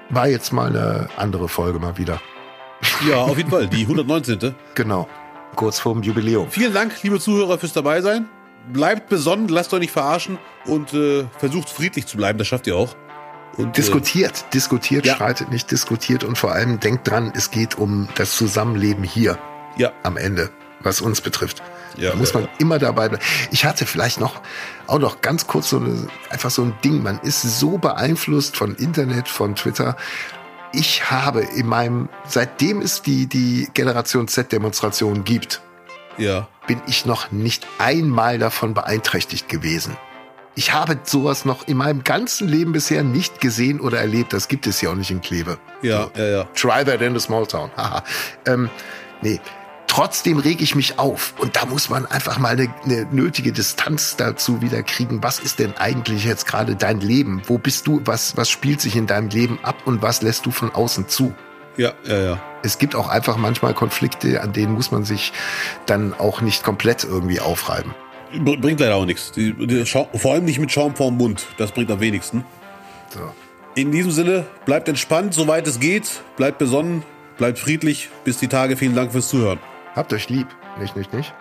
[0.08, 2.20] war jetzt mal eine andere Folge mal wieder.
[3.08, 3.68] Ja, auf jeden Fall.
[3.68, 4.54] Die 119.
[4.74, 5.08] Genau.
[5.56, 6.48] Kurz vorm Jubiläum.
[6.50, 8.28] Vielen Dank, liebe Zuhörer, fürs dabei sein.
[8.72, 12.38] Bleibt besonnen, lasst euch nicht verarschen und äh, versucht friedlich zu bleiben.
[12.38, 12.94] Das schafft ihr auch.
[13.56, 15.14] Und, äh, Diskutiert, diskutiert, Ja.
[15.16, 19.38] streitet nicht, diskutiert und vor allem denkt dran, es geht um das Zusammenleben hier.
[19.76, 21.62] ja, am Ende, was uns betrifft.
[21.96, 22.48] Ja, da muss man ja.
[22.58, 23.22] immer dabei bleiben.
[23.50, 24.40] Ich hatte vielleicht noch,
[24.86, 27.02] auch noch ganz kurz so eine, einfach so ein Ding.
[27.02, 29.96] Man ist so beeinflusst von Internet, von Twitter.
[30.72, 35.60] Ich habe in meinem, seitdem es die, die Generation Z-Demonstration gibt,
[36.16, 36.48] ja.
[36.66, 39.96] bin ich noch nicht einmal davon beeinträchtigt gewesen.
[40.54, 44.32] Ich habe sowas noch in meinem ganzen Leben bisher nicht gesehen oder erlebt.
[44.32, 45.58] Das gibt es ja auch nicht in Kleve.
[45.82, 46.44] Ja, ja, ja.
[46.54, 47.70] Try that in a small town.
[47.76, 48.04] Haha.
[48.46, 48.68] ähm,
[49.22, 49.40] nee.
[49.90, 51.34] Trotzdem reg ich mich auf.
[51.38, 55.20] Und da muss man einfach mal eine, eine nötige Distanz dazu wieder kriegen.
[55.20, 57.42] Was ist denn eigentlich jetzt gerade dein Leben?
[57.46, 58.00] Wo bist du?
[58.04, 61.34] Was, was spielt sich in deinem Leben ab und was lässt du von außen zu?
[61.76, 62.40] Ja, ja, ja.
[62.62, 65.32] Es gibt auch einfach manchmal Konflikte, an denen muss man sich
[65.86, 67.92] dann auch nicht komplett irgendwie aufreiben.
[68.44, 69.32] Br- Bringt leider auch nichts.
[69.32, 71.48] Die, die, vor allem nicht mit Schaum vorm Mund.
[71.58, 72.44] Das bringt am wenigsten.
[73.12, 73.18] So.
[73.74, 76.22] In diesem Sinne, bleibt entspannt, soweit es geht.
[76.36, 77.02] Bleibt besonnen,
[77.38, 78.08] bleibt friedlich.
[78.22, 78.76] Bis die Tage.
[78.76, 79.58] Vielen Dank fürs Zuhören.
[79.94, 80.46] Habt euch lieb.
[80.78, 81.34] Nicht, nicht, nicht.